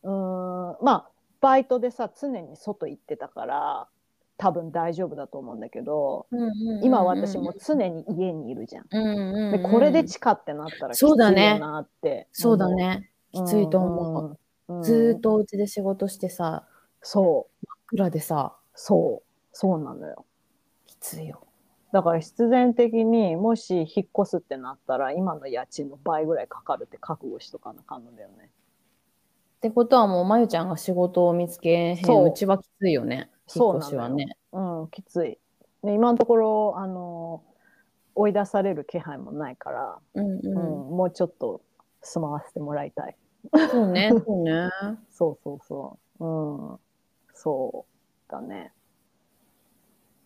[0.03, 1.09] うん、まあ、
[1.41, 3.89] バイトでさ、常に外行ってたから、
[4.43, 8.86] 多分大丈夫だと思うんだけど、うんうんうんうん今私も常に家にいるじゃん。
[8.90, 13.09] うんうんうんでこれで地下ってなったらきついよそうだねなってそうだね。
[13.32, 13.47] 思う。
[13.47, 14.38] きついと思う。
[14.68, 14.76] うん。
[14.78, 16.66] うんずーっとお家で仕事してさ、
[17.03, 20.24] そう、蔵でさ、そう、そうなのよ。
[20.86, 21.47] きついよ。
[21.93, 28.47] だから必然的にもし引っ越すってなったら今の家賃の倍ぐらいかかるって覚悟しとかなあかんのだよね。
[28.47, 33.30] ってことはもう、まゆちゃんが仕事を見つけへんそううちはきついよね。
[33.59, 34.36] そうなのよ越しはね。
[34.53, 35.38] うん、きつい。
[35.82, 37.42] で今のところ、あの、
[38.14, 41.62] 追い出される気配もないから、うんうんうもうちょっと
[42.03, 43.16] 住まわせてもらいたい。
[43.57, 43.68] ん。
[43.68, 44.70] そうね、 そうね。
[45.11, 46.24] そうそうそう。
[46.24, 46.78] うん。
[47.34, 47.86] そ
[48.28, 48.72] うだね。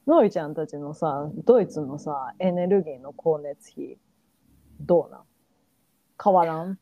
[0.07, 3.99] のりちゃんたちのさ、ドイツのさ、エネルギーの光熱費、
[4.81, 5.25] どうなん？
[6.23, 6.79] 変わらん？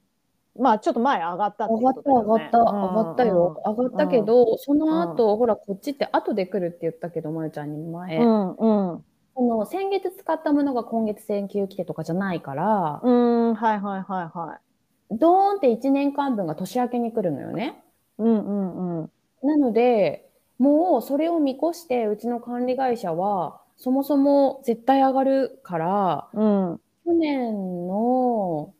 [0.59, 3.63] まあちょっと前上がったって上がった、上がった、上がったよ。
[3.67, 8.19] 上がったけど、その後、ほら、こっちって後で来るって言ったけど、まゆちゃんに前。
[8.19, 9.05] うんうん。
[9.35, 14.59] この先月使ったものが今月請求来てとかじゃないから、うん、はいはいはいは
[15.11, 15.17] い。
[15.19, 17.83] ドーンって1年間分が年明けに来るのよね。
[18.19, 19.11] うんうんうん。
[19.43, 26.81] なので、もうそれを見越して、うちの管理会社は、そもそも絶対上がるから、うん。
[27.05, 28.73] 去年の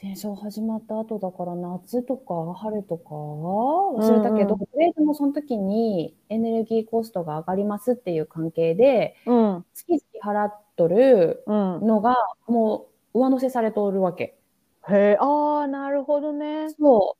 [0.00, 3.14] 戦争始まった後だから夏とか春とか？
[3.16, 9.64] 忘れたけど、うんとりあえずもうその時にエネルギーコストが上がりますっていう関係で、うん。
[9.74, 11.80] 月々払っとるうん。
[11.84, 12.14] のが
[12.46, 14.38] もう上乗せされとるわけ。
[14.88, 16.68] へえ、ああ、なるほどね。
[16.78, 17.16] そ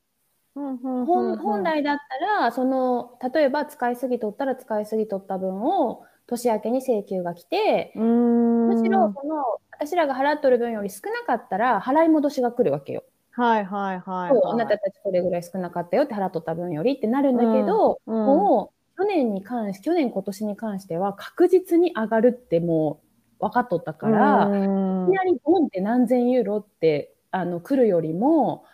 [0.55, 0.61] う。
[0.61, 7.91] うんうん本本来だったら、その、例えば使いすぎとったら使いすぎとった分を年明けに請求が来て。
[7.95, 13.03] むしろその、私らが払っとる分より少なかったら払い戻しが来るわけよ。
[13.31, 14.41] はいはいはい、はい。
[14.43, 22.99] あなたたちこれぐらい少なかったよって払っとった分よりってなるんだけど、うんもう去年に関し、去年今年に関しては確実に上がるっても
[23.39, 28.65] う分かっとったから、うんいきなりボンって何千ユーロってあの来るよりも、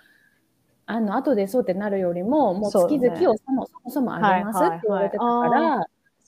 [0.87, 5.85] あの後でそうってなるよりも、もう月々をそもそもそも上げますって言われてたから、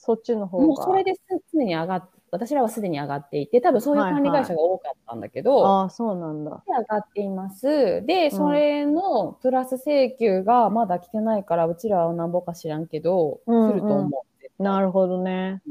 [0.08, 0.66] そっちの方が。
[0.66, 1.20] もうそれです
[1.52, 6.62] 常に上がっ私らはすでに上がっていて、多分そういう管理会社が多かったんだけど、ああ、そうなんだ。
[6.66, 8.04] 上がっています。
[8.06, 14.24] で、それのプラス請求がまだ来てないから、うちらはなんぼか知らんけど、うんうん来ると思
[14.58, 14.62] う。
[14.62, 15.62] なるほどね。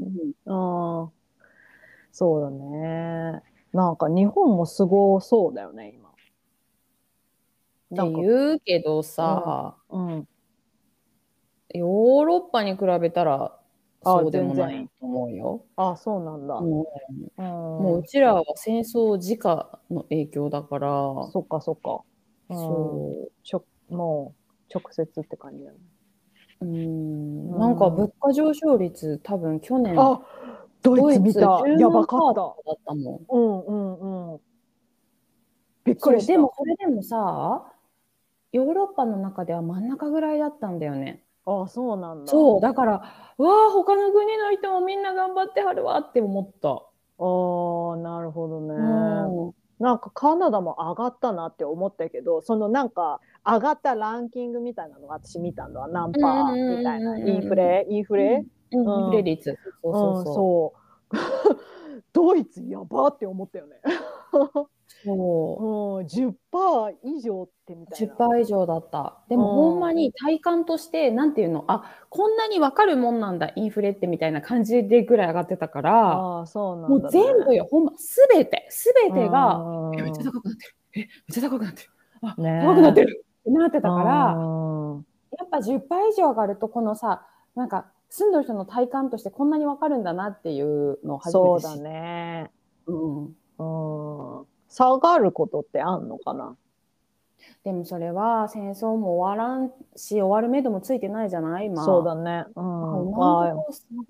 [0.46, 1.10] うんうん。
[2.12, 3.42] そうだね。
[3.72, 6.08] なんか日本もすごそうだよね、今。
[6.08, 6.12] っ
[8.10, 10.28] て言うけどさ、うん。
[11.74, 13.57] ヨーロッパに比べたらあ
[14.02, 15.64] そうでもないと思うよ。
[15.76, 16.60] あそうなんだ。
[16.60, 16.86] も
[17.36, 17.46] うん。
[17.78, 20.88] うもううちらは戦争直の影響だから、
[21.32, 22.02] そっかそっか。
[22.50, 25.78] うんそちょもう直接って感じだね。
[26.60, 26.64] う。
[26.66, 30.20] うんうんなんか物価上昇率多分去年、あ
[30.82, 31.40] ドイツ見た。
[31.40, 32.40] 10やばかった。
[32.40, 32.42] だ
[32.72, 33.26] ったもん。
[33.28, 34.40] うんうんうん。
[35.84, 36.32] びっくりした。
[36.32, 37.72] でもそれでもさ、
[38.52, 41.24] ヨーロッパの中では真ん中ぐらいだったんだよね。
[41.48, 42.30] あそうなんだ。
[42.30, 43.02] そう、だから、わ
[43.38, 46.68] あ、他の国の人もみんな頑張ってはるわって思った。
[46.70, 48.74] ああ、あ、なるほどね。
[48.74, 57.12] うんなんかカナダも上がったなって思ったけど、そのなんか上がったランキングみたいなのが私見たのは何パーみたいな。
[57.12, 58.44] うんうんうんうんインフレインフレ？
[58.72, 59.56] うん、うんインフレ率。
[59.82, 60.34] そうそううんそう。
[60.34, 60.74] そ
[61.52, 61.58] う。
[62.12, 63.76] ドイツやばって思ったよね。
[65.04, 68.14] そううん、10%以上ってみたいな。
[68.14, 69.18] 10%以上だった。
[69.28, 77.02] でもうんほんまに体感として、なんていうの、あこんなに分かるもんなんだ、インフレってみたいな感じでぐらい上がってたから、ああ、そうなんだ、ね。
[77.02, 80.76] もう全部よ、ほんま、すべて、すべてが、めっちゃ高くなってる。
[80.94, 81.88] え、めっちゃ高くなってる。
[82.22, 83.24] あ、ね高くなってる。
[83.40, 85.04] ってなってたから、うん
[85.38, 85.80] やっぱ10%
[86.10, 91.90] 以上上がると、このさ、なんか、住んでる人の体感としてこんなに分かるんだなっていうのを初そうだめて知った。
[91.90, 92.50] ね。
[92.86, 93.24] うん。
[93.24, 94.46] うん。
[94.68, 96.56] 下がることってあんのかな？
[97.64, 101.66] でもそれは戦争も終わらんし、終わる目処もついてないじゃない？
[101.66, 101.84] 今。
[101.84, 102.44] そうだね。
[102.56, 102.64] うん。
[103.12, 103.54] 下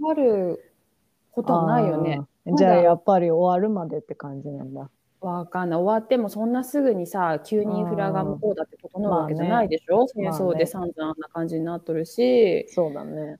[0.08, 0.72] がる
[1.32, 2.20] ことはないよね。
[2.56, 4.90] じゃあやっぱり終わるまでって感じなんだ。
[5.20, 5.80] わかんない。
[5.80, 12.66] 終わってもそんなすぐにさ、急にインフラが向こうだって整うわけじゃないでしょ、戦まあね争で散々な感じになっとるし。
[12.68, 13.34] そうだね。
[13.34, 13.38] っ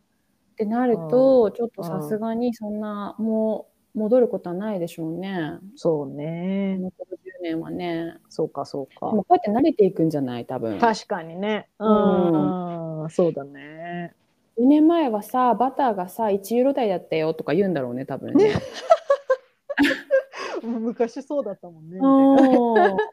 [0.56, 5.58] てなると、ちょっとさすがにそんな、もう戻ることはないでしょうね。
[5.76, 6.78] そうね。
[6.78, 8.16] 残る10年はね。
[8.28, 9.16] そうかそうかで。
[9.16, 10.46] もこうやって慣れていくんじゃない？
[10.46, 10.78] 多分。
[10.78, 11.68] 確かにね。
[11.78, 13.10] うん。
[13.10, 14.14] そうだね。
[14.58, 18.52] 10年前はさ、バターがさ、1ユーロ台だったよとか言うんだろうね、多分ね。
[20.62, 21.98] 昔そうだったもんね。
[22.00, 22.96] うん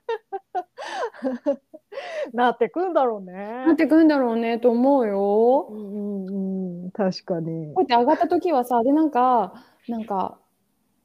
[2.34, 3.34] なってくんだろうね。
[3.68, 5.68] なってくんだろうねと思うよ。
[5.70, 6.92] うんうんうん。
[6.92, 7.82] 確かにこう。
[7.82, 9.54] やって上がった時はさ、で、なんか、
[9.88, 10.40] なんか、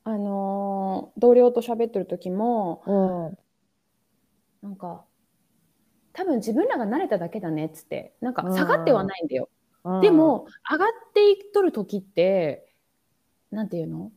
[0.04, 4.68] あのー同僚と喋ってる時も、うん。
[4.68, 5.04] なんか、
[6.12, 9.48] 多分自分らが慣れただけだねっつって、なんかうん下がってはないんだよ。
[9.84, 12.74] うんで、も、上がっていっとる時って、
[13.50, 14.12] なんていうの？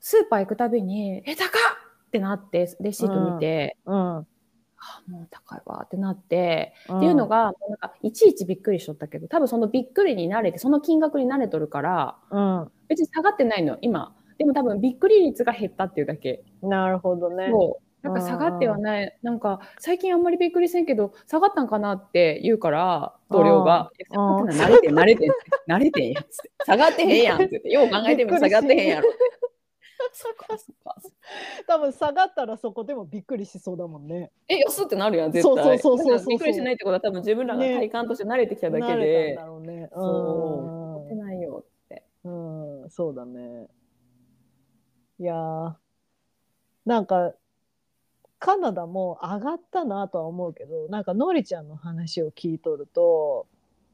[0.00, 1.48] スーパー行くたびに、え、高っ
[2.08, 3.94] ってなって、レシート見て、うん。
[3.96, 4.26] あ
[5.06, 12.72] もう高いわってなって、っっていうの、が、なんかいちいちびっくりしとったけど、多分そのびっくりに慣れて、その金額に慣れとるから、うん。
[12.88, 14.14] 別に下がってないの、今。
[14.38, 16.42] でも多分びっくり率が減ったっていうだけ。
[16.62, 17.50] なるほどね。
[18.02, 19.16] なんか下がってはない。
[19.22, 23.90] なんか最近あんまりびっくりせんけど、下がったんかなって言うから、同僚が。
[23.98, 25.30] いや下がってない慣れてん、慣れてん。
[25.68, 26.50] 慣れてんやつって。
[26.66, 27.70] 下がってへんやんって言って。
[27.70, 29.10] よう考えてみたら下がってへんやろ。
[30.12, 30.28] そ
[30.58, 30.72] そ。
[31.68, 34.32] 多分下がったらそこでもびっくりしそうだもんね。
[34.48, 35.54] え、安ってなるやん、絶対。
[35.54, 39.88] そうそうそうそうそうだからびっくりしないってことは多分自分らが体感として慣れてきただけ慣れでたんだ、ろうね。
[39.94, 41.06] そう。
[41.06, 42.02] ってないよって。
[42.24, 43.68] うん、うん、そうだね。
[45.22, 45.74] いやー。
[46.84, 47.32] なんか
[48.40, 53.46] カナダも上がったなとは思うけどなんかのりちゃんの話を聞いとると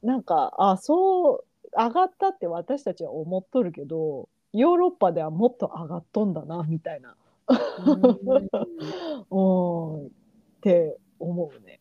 [0.02, 1.44] なんかあそう
[1.76, 7.14] 上がったって私たちは思っとるけどヨーロッパではもっと上がっとんだなみたいな、
[9.30, 10.10] うん、 っ
[10.62, 11.80] て思うね。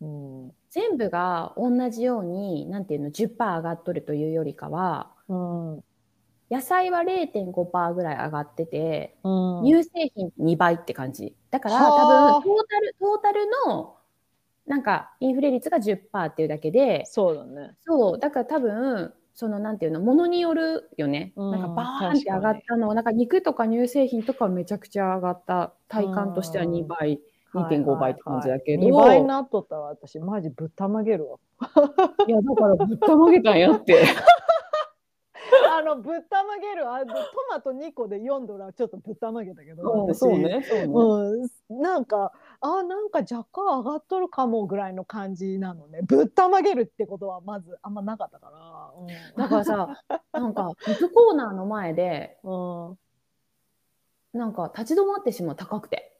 [0.00, 0.52] うん。
[0.70, 5.84] 全部が同じように、なんていうの、10%上がっとるというよりかは、うん
[6.50, 11.36] 野菜は0.5%ぐらい上がってて、うん乳製品2倍って感じ。
[11.50, 13.96] だからはあ多分トータル、トータルの、
[14.66, 17.76] なんかインフレ率が10%っていうだけで、そうだね。
[17.82, 21.32] そう、だから多分、そのなんていうの、ものによるよね。
[21.36, 25.72] うんなんかバーンって上がったの、なんか肉とか乳製品とかはめちゃくちゃ上がった。
[25.88, 27.20] 体感としては2倍、
[27.54, 28.86] 2.5倍って感じだけど。
[28.88, 31.38] 2倍になっとったら私マジぶったまげるわ。
[32.26, 34.02] いや、だからぶったまげたんやって。
[35.70, 37.20] あのぶったまげるあのト
[37.50, 41.48] マト2個で4ドルちょっとぶったまげたけど私そうね、そうね。
[41.70, 48.50] うん、なんかあなんか若干上がっとるかもぐらいの感じなのねぶったまげるってことはまずあんまなかったか
[49.36, 52.98] ら、だからさ、なんか肉コーナーの前で、うんうん、
[54.32, 56.16] なんか立ち止まってしまう高くて。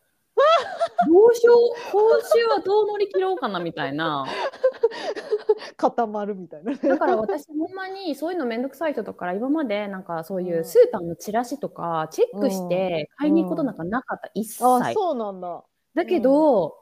[1.08, 1.56] どうしよう、
[1.92, 4.26] 今週はどう乗り切ろうかなみたいな。
[5.76, 6.78] 固まるみたいなね。
[6.82, 10.64] だから私ほんまにそういうのめんどくさい人とから今までなんかそういううん。
[10.64, 14.64] スーパーのチラシとかチェックして買いに行くことなんかなかった、一切。
[14.64, 15.64] あそうなんだ、
[15.94, 16.76] だけど、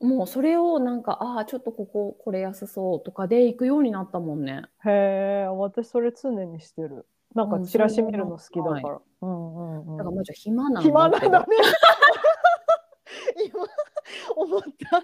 [0.00, 4.64] うん、もうそれをなんか、ああ、ちょっとこここれ安そうとかで行くようになったもんね。
[4.84, 7.06] へえ私それ常にしてる。
[7.34, 11.46] なんかうんチラシ見るの好きだから、うんうんうんだからまあちょっと暇なんだ暇なんだね。
[13.46, 13.64] 今
[14.36, 15.02] 思った。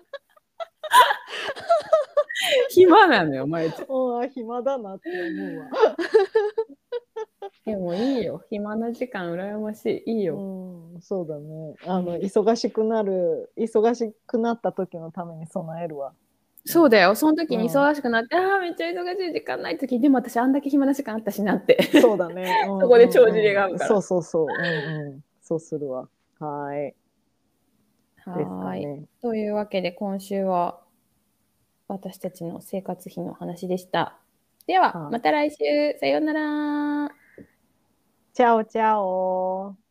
[2.70, 4.26] 暇なのよ、お前ちあ。
[4.32, 5.66] 暇だなって思うわ。
[7.64, 10.36] でもいいよ、暇な時間羨ましい、いいよ。
[10.36, 11.74] うん、そうだね。
[11.86, 16.14] あの、忙しくなる、忙しくなった時のために備えるわ。
[16.64, 21.82] そうだよ、その時に忙しくなって、うん、ああ、めっちゃ忙しい時間ない時、でも私、あんだけ暇な時間あったしなって。
[22.00, 22.66] そうだね。
[22.66, 23.88] うんうんうん、そこで帳尻があるから。
[23.88, 24.46] そうそうそう。
[24.46, 26.08] うんうん、そうするわ。
[26.38, 26.94] はい。
[28.24, 30.80] はい、ね、というわけで、今週は
[31.88, 34.18] 私たちの生活費の話でした。
[34.66, 35.56] では、また来週。
[35.98, 37.08] さようなら。
[38.34, 39.87] チャオチャオ。